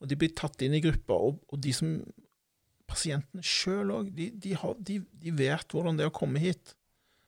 og 0.01 0.07
de 0.09 0.15
blir 0.17 0.31
tatt 0.33 0.63
inn 0.65 0.73
i 0.73 0.81
grupper. 0.81 1.13
Og, 1.27 1.43
og 1.53 1.59
de 1.61 1.69
som 1.77 1.91
pasientene 2.89 3.43
sjøl 3.45 3.91
òg, 3.93 4.07
de, 4.17 4.31
de, 4.33 4.55
de, 4.81 4.95
de, 5.21 5.33
vet 5.37 5.69
hvordan 5.75 5.99
det 5.99 6.07
er 6.07 6.09
å 6.09 6.15
komme 6.17 6.41
hit. 6.41 6.73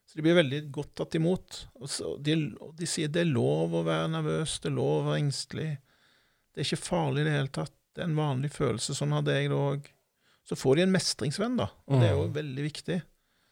Så 0.09 0.17
de 0.17 0.25
blir 0.25 0.39
veldig 0.39 0.63
godt 0.73 0.95
tatt 0.97 1.15
imot. 1.19 1.59
Og, 1.77 1.85
så, 1.93 2.15
de, 2.17 2.33
de 2.79 2.89
sier 2.89 3.11
det 3.13 3.21
er 3.27 3.29
lov 3.29 3.77
å 3.77 3.83
være 3.85 4.09
nervøs, 4.15 4.57
det 4.63 4.71
er 4.71 4.77
lov 4.79 4.95
å 4.95 5.05
være 5.11 5.21
engstelig. 5.21 5.69
Det 6.51 6.63
er 6.63 6.67
ikke 6.67 6.81
farlig 6.89 7.21
i 7.21 7.29
det 7.29 7.35
hele 7.37 7.53
tatt. 7.61 7.75
Det 7.93 8.01
er 8.01 8.09
en 8.09 8.17
vanlig 8.17 8.49
følelse. 8.55 8.95
Sånn 8.97 9.13
hadde 9.15 9.37
jeg 9.37 9.51
det 9.53 9.59
òg. 9.61 9.87
Så 10.49 10.57
får 10.57 10.79
de 10.79 10.87
en 10.87 10.95
mestringsvenn, 10.97 11.61
da. 11.61 11.69
Og 11.87 12.01
det 12.01 12.09
er 12.09 12.17
jo 12.17 12.25
Mm. 12.25 12.33
veldig 12.41 12.63
viktig. 12.65 12.97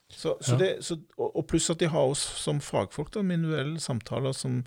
Så, 0.10 0.36
så 0.42 0.56
Ja. 0.56 0.58
det, 0.58 0.70
så, 0.84 0.98
og, 1.18 1.46
pluss 1.48 1.70
at 1.70 1.80
de 1.80 1.88
har 1.88 2.10
oss 2.10 2.22
som 2.42 2.60
fagfolk 2.60 3.14
da, 3.14 3.22
med 3.22 3.38
individuelle 3.40 3.80
samtaler 3.80 4.34
som 4.34 4.64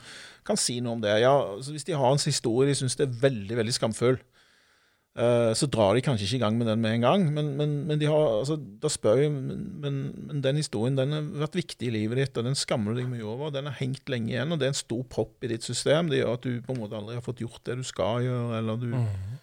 kan 0.46 0.57
si 0.57 0.78
noe 0.81 0.94
om 0.96 1.02
det. 1.02 1.16
Ja, 1.20 1.57
altså 1.57 1.72
Hvis 1.74 1.85
de 1.85 1.96
har 1.98 2.12
en 2.12 2.22
historie 2.22 2.68
de 2.68 2.76
syns 2.78 2.94
er 3.00 3.11
veldig 3.11 3.57
veldig 3.59 3.74
skamfull, 3.74 4.20
uh, 5.18 5.50
så 5.52 5.66
drar 5.66 5.94
de 5.94 6.05
kanskje 6.07 6.28
ikke 6.28 6.38
i 6.38 6.44
gang 6.44 6.57
med 6.59 6.70
den 6.70 6.81
med 6.81 6.94
en 6.94 7.07
gang. 7.09 7.26
Men, 7.35 7.57
men, 7.59 7.87
men 7.88 7.98
de 7.98 8.07
har, 8.07 8.38
altså, 8.38 8.57
da 8.57 8.88
spør 8.88 9.24
jeg 9.24 9.33
men, 9.35 9.81
men, 9.83 10.00
men 10.28 10.42
den 10.46 10.62
historien 10.62 10.96
den 10.96 11.12
har 11.12 11.22
vært 11.42 11.59
viktig 11.59 11.90
i 11.90 11.94
livet 11.98 12.22
ditt, 12.22 12.38
og 12.38 12.46
den 12.46 12.55
skammer 12.55 12.94
du 12.94 13.02
deg 13.02 13.11
mye 13.11 13.26
over. 13.26 13.50
Den 13.50 13.66
har 13.66 13.81
hengt 13.83 14.09
lenge 14.09 14.31
igjen, 14.31 14.52
og 14.52 14.62
det 14.62 14.70
er 14.70 14.76
en 14.76 14.85
stor 14.85 15.02
propp 15.11 15.42
i 15.42 15.50
ditt 15.50 15.66
system. 15.66 16.09
Det 16.09 16.22
gjør 16.22 16.38
at 16.38 16.46
du 16.46 16.62
på 16.62 16.76
en 16.76 16.85
måte 16.85 16.96
aldri 16.96 17.18
har 17.18 17.26
fått 17.26 17.42
gjort 17.42 17.64
det 17.66 17.81
du 17.83 17.85
skal 17.85 18.22
gjøre. 18.28 18.59
eller 18.62 18.78
du... 18.78 18.92
Mm. 18.94 19.40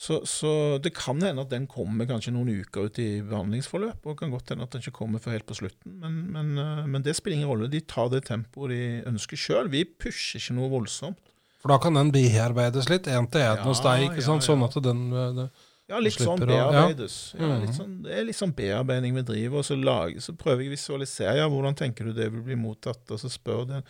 Så, 0.00 0.22
så 0.24 0.50
det 0.80 0.94
kan 0.96 1.20
hende 1.20 1.42
at 1.44 1.50
den 1.52 1.66
kommer 1.68 2.06
kanskje 2.08 2.32
noen 2.32 2.48
uker 2.62 2.86
ut 2.88 2.98
i 3.02 3.20
behandlingsforløpet, 3.20 4.06
og 4.08 4.16
kan 4.16 4.30
godt 4.32 4.54
hende 4.54 4.64
at 4.64 4.72
den 4.72 4.80
ikke 4.80 4.94
kommer 4.96 5.20
før 5.20 5.34
helt 5.36 5.44
på 5.50 5.58
slutten. 5.58 5.98
Men, 6.00 6.14
men, 6.32 6.54
eh, 6.56 6.86
men 6.88 7.04
det 7.04 7.18
spiller 7.18 7.36
ingen 7.36 7.50
rolle. 7.50 7.68
De 7.68 7.82
tar 7.84 8.08
det 8.14 8.22
tempoet 8.30 8.72
de 8.72 8.78
ønsker 9.10 9.36
sjøl. 9.36 9.68
Vi 9.68 9.84
pusher 9.84 10.40
ikke 10.40 10.56
noe 10.56 10.70
voldsomt. 10.72 11.20
For 11.60 11.68
da 11.68 11.76
kan 11.82 11.98
den 11.98 12.14
bearbeides 12.14 12.88
litt, 12.88 13.10
én 13.12 13.28
til 13.28 13.44
én 13.44 13.60
hos 13.66 13.82
deg, 13.84 14.06
ikke 14.06 14.24
sant? 14.24 14.40
ja. 14.40 14.48
sånn 14.48 14.64
at 14.64 14.78
den 14.86 15.02
eh, 15.12 15.34
det, 15.36 15.46
Ja, 15.92 15.98
litt 16.00 16.16
sånn 16.16 16.40
bearbeides. 16.40 17.16
Og, 17.34 17.42
ja. 17.42 17.50
bearbeides. 17.50 17.50
Ja, 17.52 17.58
litt 17.66 17.76
sånn, 17.76 17.98
det 18.06 18.14
er 18.16 18.24
litt 18.30 18.38
sånn 18.38 18.54
bearbeiding 18.56 19.18
vi 19.18 19.24
driver, 19.34 19.60
og 19.60 19.66
så, 19.68 19.76
lager, 19.76 20.24
så 20.24 20.32
prøver 20.32 20.64
jeg 20.64 20.72
å 20.72 20.76
visualisere 20.78 21.34
ja, 21.42 21.50
hvordan 21.52 21.76
tenker 21.76 22.08
du 22.08 22.14
det 22.16 22.30
vil 22.32 22.46
bli 22.46 22.56
mottatt, 22.56 23.04
og 23.12 23.20
så 23.20 23.28
spør 23.28 23.66
den. 23.74 23.84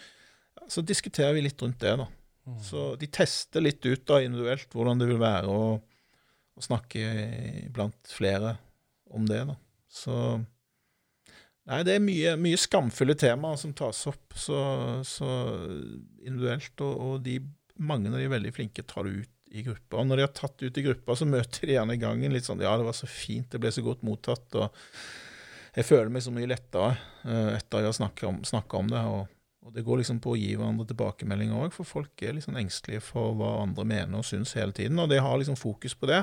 Så 0.66 0.82
diskuterer 0.82 1.38
vi 1.38 1.46
litt 1.46 1.62
rundt 1.62 1.78
det, 1.84 1.94
da. 2.02 2.08
Mm. 2.50 2.58
Så 2.66 2.88
de 2.98 3.06
tester 3.14 3.62
litt 3.62 3.86
ut 3.86 4.02
da 4.10 4.18
individuelt 4.24 4.74
hvordan 4.74 4.98
det 4.98 5.06
vil 5.12 5.22
være 5.22 5.54
å, 5.54 5.76
å 6.60 6.64
snakke 6.64 7.02
blant 7.74 8.12
flere 8.12 8.56
om 9.10 9.26
det, 9.28 9.42
da. 9.50 9.58
Så 9.90 10.16
Nei, 11.70 11.84
det 11.86 11.92
er 11.94 12.02
mye, 12.02 12.30
mye 12.40 12.58
skamfulle 12.58 13.14
temaer 13.20 13.58
som 13.60 13.74
tas 13.76 13.98
opp 14.10 14.34
så, 14.34 14.58
så 15.06 15.28
individuelt, 16.24 16.72
og, 16.82 16.94
og 17.04 17.20
de, 17.22 17.36
mange 17.78 18.10
av 18.10 18.16
de 18.18 18.30
veldig 18.32 18.50
flinke 18.56 18.82
tar 18.88 19.06
det 19.06 19.20
ut 19.20 19.54
i 19.54 19.62
grupper. 19.66 20.00
Og 20.00 20.08
når 20.08 20.18
de 20.18 20.24
har 20.24 20.32
tatt 20.34 20.56
det 20.58 20.70
ut 20.70 20.80
i 20.80 20.84
grupper, 20.88 21.18
så 21.20 21.28
møter 21.28 21.68
de 21.68 21.76
gjerne 21.76 21.94
i 21.94 22.00
gangen 22.00 22.34
litt 22.34 22.48
sånn 22.48 22.64
Ja, 22.64 22.72
det 22.80 22.88
var 22.88 22.96
så 22.96 23.06
fint, 23.10 23.50
det 23.52 23.60
ble 23.62 23.70
så 23.74 23.84
godt 23.86 24.02
mottatt, 24.06 24.48
og 24.58 24.72
jeg 25.76 25.86
føler 25.86 26.10
meg 26.10 26.24
så 26.24 26.32
mye 26.34 26.50
lettere 26.50 26.96
eh, 27.22 27.52
etter 27.60 27.84
jeg 27.84 27.92
har 27.92 27.98
snakket 28.00 28.26
om, 28.32 28.40
om 28.80 28.90
det. 28.90 29.04
og 29.04 29.28
og 29.60 29.74
det 29.76 29.84
går 29.84 30.00
liksom 30.00 30.20
på 30.24 30.32
å 30.32 30.38
gi 30.40 30.54
hverandre 30.56 30.86
tilbakemeldinger 30.88 31.66
òg, 31.66 31.74
for 31.74 31.88
folk 31.88 32.22
er 32.24 32.32
liksom 32.36 32.56
engstelige 32.56 33.02
for 33.04 33.34
hva 33.36 33.58
andre 33.60 33.84
mener 33.84 34.22
og 34.22 34.24
syns 34.26 34.54
hele 34.56 34.72
tiden, 34.76 34.98
og 34.98 35.10
de 35.12 35.20
har 35.20 35.36
liksom 35.36 35.58
fokus 35.60 35.94
på 35.94 36.08
det. 36.08 36.22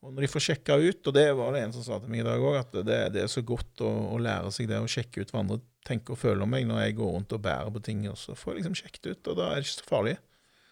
Og 0.00 0.14
når 0.14 0.24
de 0.24 0.30
får 0.32 0.44
sjekka 0.46 0.78
ut, 0.80 1.00
og 1.10 1.12
det 1.16 1.26
var 1.36 1.52
det 1.52 1.64
en 1.66 1.74
som 1.74 1.84
sa 1.84 1.98
til 2.00 2.12
meg 2.12 2.22
i 2.22 2.28
dag 2.28 2.40
òg, 2.40 2.56
at 2.62 2.78
det, 2.88 3.00
det 3.12 3.24
er 3.26 3.28
så 3.28 3.42
godt 3.44 3.82
å, 3.84 3.90
å 4.14 4.20
lære 4.22 4.52
seg 4.54 4.70
det 4.70 4.80
å 4.80 4.88
sjekke 4.88 5.20
ut 5.20 5.32
hva 5.34 5.42
andre 5.42 5.60
tenker 5.86 6.14
og 6.14 6.20
føler 6.22 6.44
om 6.44 6.50
meg 6.52 6.64
når 6.68 6.86
jeg 6.86 6.96
går 7.00 7.12
rundt 7.16 7.36
og 7.36 7.42
bærer 7.44 7.72
på 7.74 7.82
ting, 7.84 8.02
og 8.08 8.16
så 8.20 8.36
får 8.36 8.54
jeg 8.54 8.60
liksom 8.60 8.78
sjekket 8.80 9.10
ut, 9.10 9.30
og 9.32 9.40
da 9.40 9.50
er 9.50 9.60
det 9.60 9.68
ikke 9.68 9.76
så 9.76 9.88
farlig. 9.90 10.16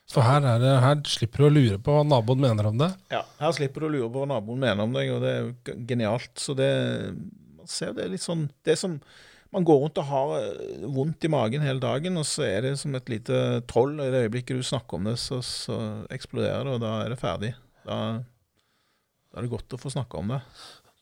Så 0.09 0.25
her, 0.25 0.41
er 0.41 0.63
det, 0.63 0.73
her 0.81 1.01
slipper 1.05 1.45
du 1.45 1.47
å 1.51 1.53
lure 1.53 1.79
på 1.85 1.93
hva 1.93 2.05
naboen 2.09 2.41
mener 2.41 2.71
om 2.71 2.79
det. 2.81 2.89
Ja, 3.13 3.27
Her 3.43 3.53
slipper 3.53 3.85
du 3.85 3.91
å 3.91 3.93
lure 3.93 4.09
på 4.13 4.23
hva 4.23 4.29
naboen 4.31 4.63
mener 4.63 4.87
om 4.87 4.95
deg, 4.97 5.11
og 5.13 5.21
det 5.21 5.33
er 5.35 5.43
jo 5.43 5.75
genialt. 5.91 6.33
Så 6.41 6.57
det 6.57 6.71
man 7.59 7.69
ser 7.69 7.93
det 7.93 8.07
er 8.07 8.15
litt 8.15 8.25
sånn 8.25 8.47
Det 8.65 8.73
er 8.73 8.81
som 8.81 8.95
man 9.53 9.67
går 9.69 9.83
rundt 9.83 10.01
og 10.01 10.09
har 10.09 10.33
eh, 10.39 10.87
vondt 10.93 11.25
i 11.25 11.31
magen 11.33 11.65
hele 11.65 11.81
dagen, 11.81 12.17
og 12.21 12.25
så 12.29 12.47
er 12.49 12.65
det 12.65 12.75
som 12.81 12.97
et 12.97 13.13
lite 13.13 13.61
troll. 13.69 13.95
I 14.01 14.09
det 14.13 14.25
øyeblikket 14.27 14.61
du 14.61 14.65
snakker 14.65 14.97
om 14.97 15.09
det, 15.09 15.17
så, 15.21 15.43
så 15.45 15.79
eksploderer 16.13 16.65
det, 16.65 16.75
og 16.79 16.83
da 16.85 16.95
er 17.05 17.13
det 17.13 17.21
ferdig. 17.21 17.53
Da, 17.85 17.99
da 19.39 19.45
er 19.45 19.47
det 19.47 19.55
godt 19.55 19.75
å 19.77 19.79
få 19.79 19.91
snakke 19.95 20.19
om 20.19 20.33
det. 20.35 20.41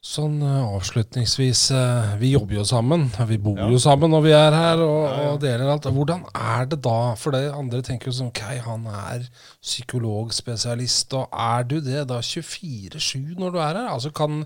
Sånn 0.07 0.37
eh, 0.45 0.67
avslutningsvis, 0.77 1.63
eh, 1.75 2.11
vi 2.21 2.35
jobber 2.35 2.59
jo 2.61 2.65
sammen. 2.69 3.09
Vi 3.27 3.39
bor 3.43 3.57
Ja. 3.59 3.67
jo 3.73 3.79
sammen 3.83 4.13
når 4.13 4.23
vi 4.23 4.35
er 4.37 4.53
her 4.55 4.83
og, 4.85 4.99
Ja, 5.09 5.23
ja. 5.23 5.31
og 5.33 5.41
deler 5.41 5.73
alt. 5.73 5.89
Hvordan 5.89 6.23
er 6.37 6.67
det 6.67 6.79
da? 6.85 7.15
For 7.17 7.33
det 7.35 7.41
andre 7.51 7.81
tenker 7.83 8.13
jo 8.13 8.13
sånn 8.13 8.29
Ok, 8.29 8.43
han 8.63 8.85
er 8.87 9.25
psykologspesialist, 9.65 11.15
og 11.17 11.29
er 11.33 11.65
du 11.65 11.81
det 11.81 12.05
da 12.13 12.21
24-7 12.21 13.35
når 13.41 13.53
du 13.53 13.59
er 13.59 13.75
her? 13.81 13.89
Altså 13.91 14.13
kan 14.15 14.45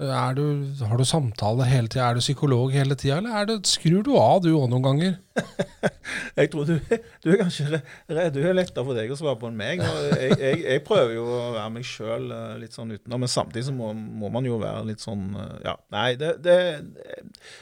du, 0.00 0.44
Har 0.88 0.96
du 0.96 1.04
samtale 1.04 1.66
hele 1.68 1.88
tida? 1.88 2.08
Er 2.08 2.16
du 2.16 2.22
psykolog 2.22 2.72
hele 2.72 2.96
tida, 2.96 3.18
eller 3.20 3.34
er 3.36 3.48
det, 3.50 3.56
skrur 3.68 4.02
du 4.06 4.14
av 4.16 4.40
du 4.40 4.48
òg 4.54 4.70
noen 4.72 4.84
ganger? 4.86 5.16
Jeg 6.38 6.50
tror 6.52 6.66
du, 6.68 6.74
du 7.22 7.28
er 7.30 7.38
kanskje 7.40 7.80
du 8.08 8.40
er 8.40 8.56
lettere 8.56 8.84
for 8.84 8.96
deg 8.96 9.12
å 9.12 9.18
svare 9.18 9.36
på 9.40 9.48
enn 9.50 9.58
meg. 9.58 9.82
Jeg, 9.82 10.36
jeg, 10.40 10.60
jeg 10.64 10.82
prøver 10.86 11.14
jo 11.14 11.24
å 11.28 11.40
være 11.54 11.72
meg 11.74 11.86
sjøl 11.86 12.28
litt 12.60 12.76
sånn 12.76 12.94
utenom, 12.96 13.22
men 13.24 13.30
samtidig 13.30 13.66
så 13.68 13.74
må, 13.76 13.90
må 13.94 14.30
man 14.32 14.48
jo 14.48 14.56
være 14.60 14.86
litt 14.88 15.04
sånn 15.04 15.26
eh, 15.36 15.58
Ja, 15.68 15.74
nei, 15.92 16.14
det, 16.20 16.32
det 16.44 16.56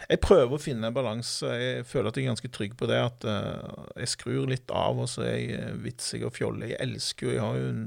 Jeg 0.08 0.20
prøver 0.24 0.54
å 0.54 0.62
finne 0.62 0.90
en 0.90 0.96
balanse. 0.96 1.50
Jeg 1.58 1.88
føler 1.90 2.10
at 2.12 2.20
jeg 2.20 2.28
er 2.28 2.32
ganske 2.32 2.52
trygg 2.54 2.78
på 2.78 2.90
det. 2.90 3.00
At 3.10 3.26
eh, 3.28 3.80
jeg 4.04 4.14
skrur 4.14 4.46
litt 4.50 4.70
av, 4.70 5.02
og 5.02 5.10
så 5.10 5.26
er 5.26 5.34
jeg 5.34 5.58
eh, 5.58 5.74
vitsig 5.82 6.22
og 6.28 6.36
fjollete. 6.38 6.76
Jeg 6.76 6.86
elsker 6.86 7.28
jo 7.28 7.34
Jeg 7.34 7.44
har 7.44 7.58
jo 7.58 7.74
en 7.74 7.82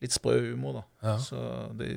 litt 0.00 0.16
sprø 0.16 0.38
humor, 0.48 0.80
da. 0.80 0.86
Ja. 1.10 1.20
Så 1.20 1.44
det 1.76 1.92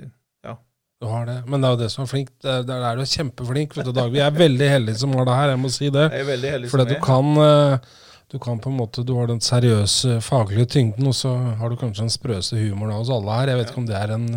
Du 1.03 1.09
har 1.11 1.25
det. 1.27 1.41
Men 1.51 1.59
det 1.59 1.67
er 1.67 1.73
jo 1.75 1.79
det 1.81 1.89
som 1.91 2.05
er 2.05 2.07
flink. 2.07 2.29
Det 2.39 2.51
er, 2.53 2.63
du 2.63 3.01
er 3.03 3.09
kjempeflink. 3.11 3.73
Vet 3.75 3.89
du, 3.89 3.91
Dag. 3.95 4.11
Vi 4.13 4.21
er 4.23 4.37
veldig 4.37 4.69
heldige 4.71 5.01
som 5.01 5.11
har 5.17 5.27
det 5.27 5.35
her, 5.35 5.51
jeg 5.51 5.59
må 5.59 5.71
si 5.75 5.89
det. 5.91 6.05
jeg 6.13 6.23
er 6.23 6.29
veldig 6.29 6.51
heldig 6.53 6.69
For 6.71 6.79
som 6.79 6.87
du 6.87 6.95
er. 6.95 7.01
kan, 7.03 7.31
eh, 7.43 8.05
du 8.31 8.37
kan 8.45 8.61
på 8.63 8.71
en 8.71 8.77
måte 8.79 9.03
Du 9.03 9.11
har 9.17 9.27
den 9.27 9.43
seriøse 9.43 10.21
faglige 10.23 10.69
tyngden, 10.77 11.09
og 11.11 11.17
så 11.19 11.33
har 11.59 11.69
du 11.69 11.75
kanskje 11.75 12.05
den 12.05 12.13
sprøeste 12.13 12.55
humoren 12.55 12.95
av 12.95 13.03
oss 13.03 13.11
alle 13.11 13.35
her. 13.35 13.51
Jeg 13.51 13.59
vet 13.59 13.73
ikke 13.73 13.83
om 13.83 13.89
det 13.89 13.99
er 13.99 14.15
en 14.15 14.29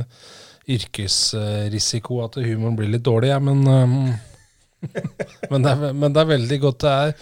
yrkesrisiko 0.66 2.18
at 2.24 2.40
humoren 2.42 2.80
blir 2.80 2.90
litt 2.96 3.06
dårlig, 3.06 3.30
ja, 3.30 3.38
men, 3.38 3.62
eh, 3.70 4.90
men, 5.52 5.62
det 5.62 5.70
er, 5.70 5.94
men 5.94 6.18
det 6.18 6.24
er 6.24 6.32
veldig 6.34 6.60
godt. 6.66 6.80
Det 6.82 6.96
er, 6.96 7.14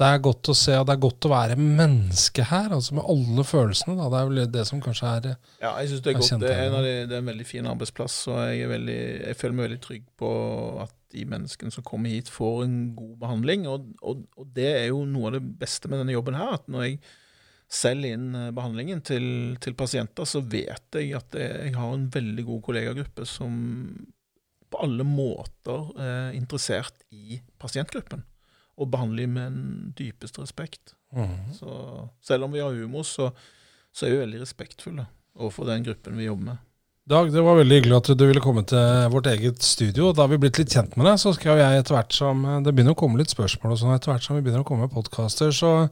det 0.00 0.08
er 0.08 0.22
godt 0.24 0.48
å 0.48 0.54
se, 0.56 0.72
og 0.80 0.86
det 0.88 0.94
er 0.94 1.02
godt 1.02 1.26
å 1.28 1.30
være 1.32 1.56
menneske 1.60 2.44
her, 2.48 2.70
altså 2.72 2.94
med 2.96 3.08
alle 3.12 3.44
følelsene. 3.44 3.98
Da. 3.98 4.06
Det 4.08 4.20
er 4.20 4.30
vel 4.30 4.52
det 4.54 4.62
som 4.70 4.80
kanskje 4.80 5.10
er 5.18 5.26
Ja, 5.60 5.74
jeg 5.82 5.90
synes 5.90 6.04
det 6.06 6.12
er 6.12 6.16
er 6.16 6.22
godt. 6.22 6.44
Det 6.44 6.52
er, 6.54 6.62
en 6.64 6.76
av 6.78 6.86
de, 6.86 6.94
det 7.10 7.16
er 7.16 7.20
en 7.20 7.28
veldig 7.28 7.46
fin 7.48 7.68
arbeidsplass, 7.68 8.16
og 8.32 8.40
jeg, 8.48 8.70
veldig, 8.70 9.00
jeg 9.26 9.38
føler 9.40 9.58
meg 9.58 9.68
veldig 9.68 9.80
trygg 9.84 10.06
på 10.22 10.30
at 10.86 10.94
de 11.12 11.26
menneskene 11.26 11.74
som 11.74 11.84
kommer 11.84 12.14
hit, 12.14 12.30
får 12.32 12.62
en 12.64 12.78
god 12.96 13.16
behandling. 13.26 13.66
Og, 13.68 13.90
og, 14.00 14.24
og 14.40 14.48
det 14.56 14.70
er 14.70 14.86
jo 14.88 15.02
noe 15.10 15.28
av 15.28 15.36
det 15.36 15.42
beste 15.60 15.90
med 15.90 16.00
denne 16.00 16.16
jobben 16.16 16.38
her. 16.38 16.56
at 16.56 16.70
når 16.70 16.86
jeg 16.86 16.98
selger 17.70 18.16
inn 18.16 18.30
eh, 18.34 18.50
behandlingen 18.54 19.04
til, 19.06 19.28
til 19.62 19.76
pasienter, 19.78 20.24
så 20.24 20.40
vet 20.40 20.96
jeg 20.96 21.12
at 21.18 21.36
jeg, 21.36 21.60
jeg 21.66 21.76
har 21.76 21.92
en 21.92 22.08
veldig 22.14 22.46
god 22.48 22.64
kollegagruppe 22.70 23.28
som 23.28 23.60
på 24.70 24.80
alle 24.86 25.04
måter 25.04 25.88
er 25.98 26.36
interessert 26.38 27.04
i 27.10 27.40
pasientgruppen. 27.58 28.22
Og 28.80 28.88
behandler 28.88 29.26
dem 29.26 29.36
med 29.36 29.52
den 29.52 29.94
dypeste 29.98 30.40
respekt. 30.42 30.94
mm. 31.12 31.52
Så 31.58 32.08
selv 32.24 32.46
om 32.46 32.52
vi 32.54 32.62
har 32.64 32.72
humor, 32.72 33.04
så, 33.04 33.30
så 33.92 34.06
er 34.06 34.14
vi 34.14 34.20
veldig 34.24 34.40
respektfulle 34.40 35.06
overfor 35.36 35.68
den 35.68 35.84
gruppen 35.84 36.16
vi 36.16 36.24
jobber 36.30 36.52
med. 36.52 36.66
Dag, 37.10 37.30
det 37.32 37.42
var 37.42 37.56
veldig 37.58 37.76
hyggelig 37.80 37.96
at 37.96 38.08
du 38.18 38.24
ville 38.28 38.42
komme 38.44 38.62
til 38.68 39.06
vårt 39.10 39.26
eget 39.26 39.62
studio. 39.66 40.12
Da 40.14 40.22
har 40.24 40.30
vi 40.30 40.38
blitt 40.38 40.60
litt 40.60 40.70
kjent 40.72 40.96
med 40.96 41.08
deg, 41.08 41.18
så 41.18 41.32
skal 41.34 41.58
jeg 41.58 41.80
etter 41.80 41.96
hvert 41.96 42.14
som 42.14 42.42
Det 42.64 42.72
begynner 42.74 42.94
å 42.94 42.98
komme 43.00 43.18
litt 43.18 43.32
spørsmål 43.32 43.74
og 43.74 43.80
sånn 43.80 43.94
etter 43.96 44.12
hvert 44.12 44.26
som 44.26 44.36
vi 44.38 44.42
begynner 44.44 44.62
å 44.62 44.68
komme 44.68 44.86
med 44.86 44.94
podkaster, 44.94 45.50
så 45.50 45.88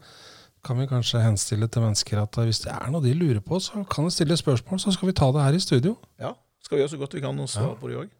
kan 0.64 0.78
vi 0.78 0.86
kanskje 0.90 1.22
henstille 1.22 1.68
til 1.70 1.82
mennesker 1.84 2.20
at 2.22 2.38
hvis 2.38 2.62
det 2.64 2.70
er 2.74 2.92
noe 2.92 3.02
de 3.02 3.14
lurer 3.18 3.40
på, 3.42 3.58
så 3.62 3.82
kan 3.90 4.06
de 4.06 4.14
stille 4.14 4.36
spørsmål, 4.38 4.80
så 4.82 4.94
skal 4.94 5.10
vi 5.10 5.16
ta 5.16 5.30
det 5.34 5.42
her 5.42 5.58
i 5.58 5.62
studio. 5.64 5.96
Ja, 6.22 6.32
skal 6.62 6.78
vi 6.78 6.82
gjøre 6.84 6.94
så 6.94 7.00
godt 7.02 7.16
vi 7.18 7.24
kan 7.24 7.40
og 7.40 7.50
svare 7.50 7.72
Ja. 7.72 7.80
på 7.82 7.90
de 7.90 8.00
òg. 8.04 8.14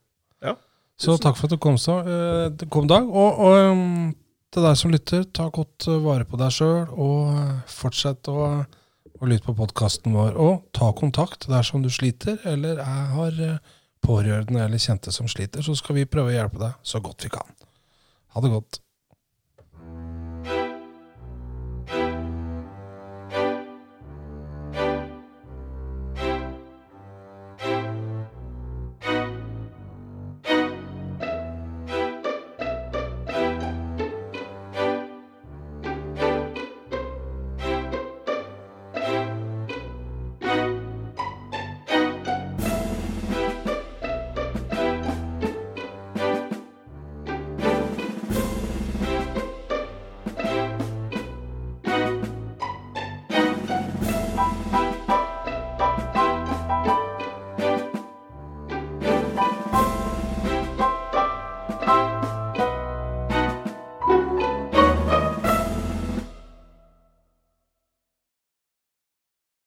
Så 0.99 1.15
takk 1.23 1.37
for 1.39 1.47
at 1.47 1.53
du 1.55 1.61
kom, 1.63 1.77
så, 1.79 2.01
eh, 2.03 2.67
kom 2.75 2.89
Dag. 2.91 3.07
Og, 3.07 3.39
og 3.39 3.71
um, 3.71 4.15
til 4.55 4.65
deg 4.65 4.79
som 4.81 4.93
lytter, 4.93 5.25
ta 5.35 5.49
godt 5.53 5.89
eh, 5.91 6.01
vare 6.05 6.27
på 6.29 6.39
deg 6.41 6.55
sjøl, 6.55 6.87
og 6.95 7.33
eh, 7.35 7.55
fortsett 7.73 8.31
å, 8.33 8.49
å 8.65 9.29
lytte 9.29 9.51
på 9.51 9.57
podkasten 9.59 10.17
vår. 10.17 10.39
Og 10.41 10.67
ta 10.77 10.91
kontakt 10.97 11.49
dersom 11.51 11.85
du 11.85 11.91
sliter, 11.93 12.41
eller 12.49 12.81
jeg 12.83 13.07
har 13.15 13.41
eh, 13.45 13.77
pårørende 14.05 14.65
eller 14.65 14.83
kjente 14.83 15.13
som 15.15 15.29
sliter, 15.31 15.65
så 15.65 15.77
skal 15.79 16.01
vi 16.01 16.09
prøve 16.09 16.33
å 16.33 16.37
hjelpe 16.37 16.63
deg 16.63 16.77
så 16.87 17.03
godt 17.05 17.27
vi 17.27 17.33
kan. 17.35 17.57
Ha 18.35 18.45
det 18.45 18.53
godt. 18.55 18.81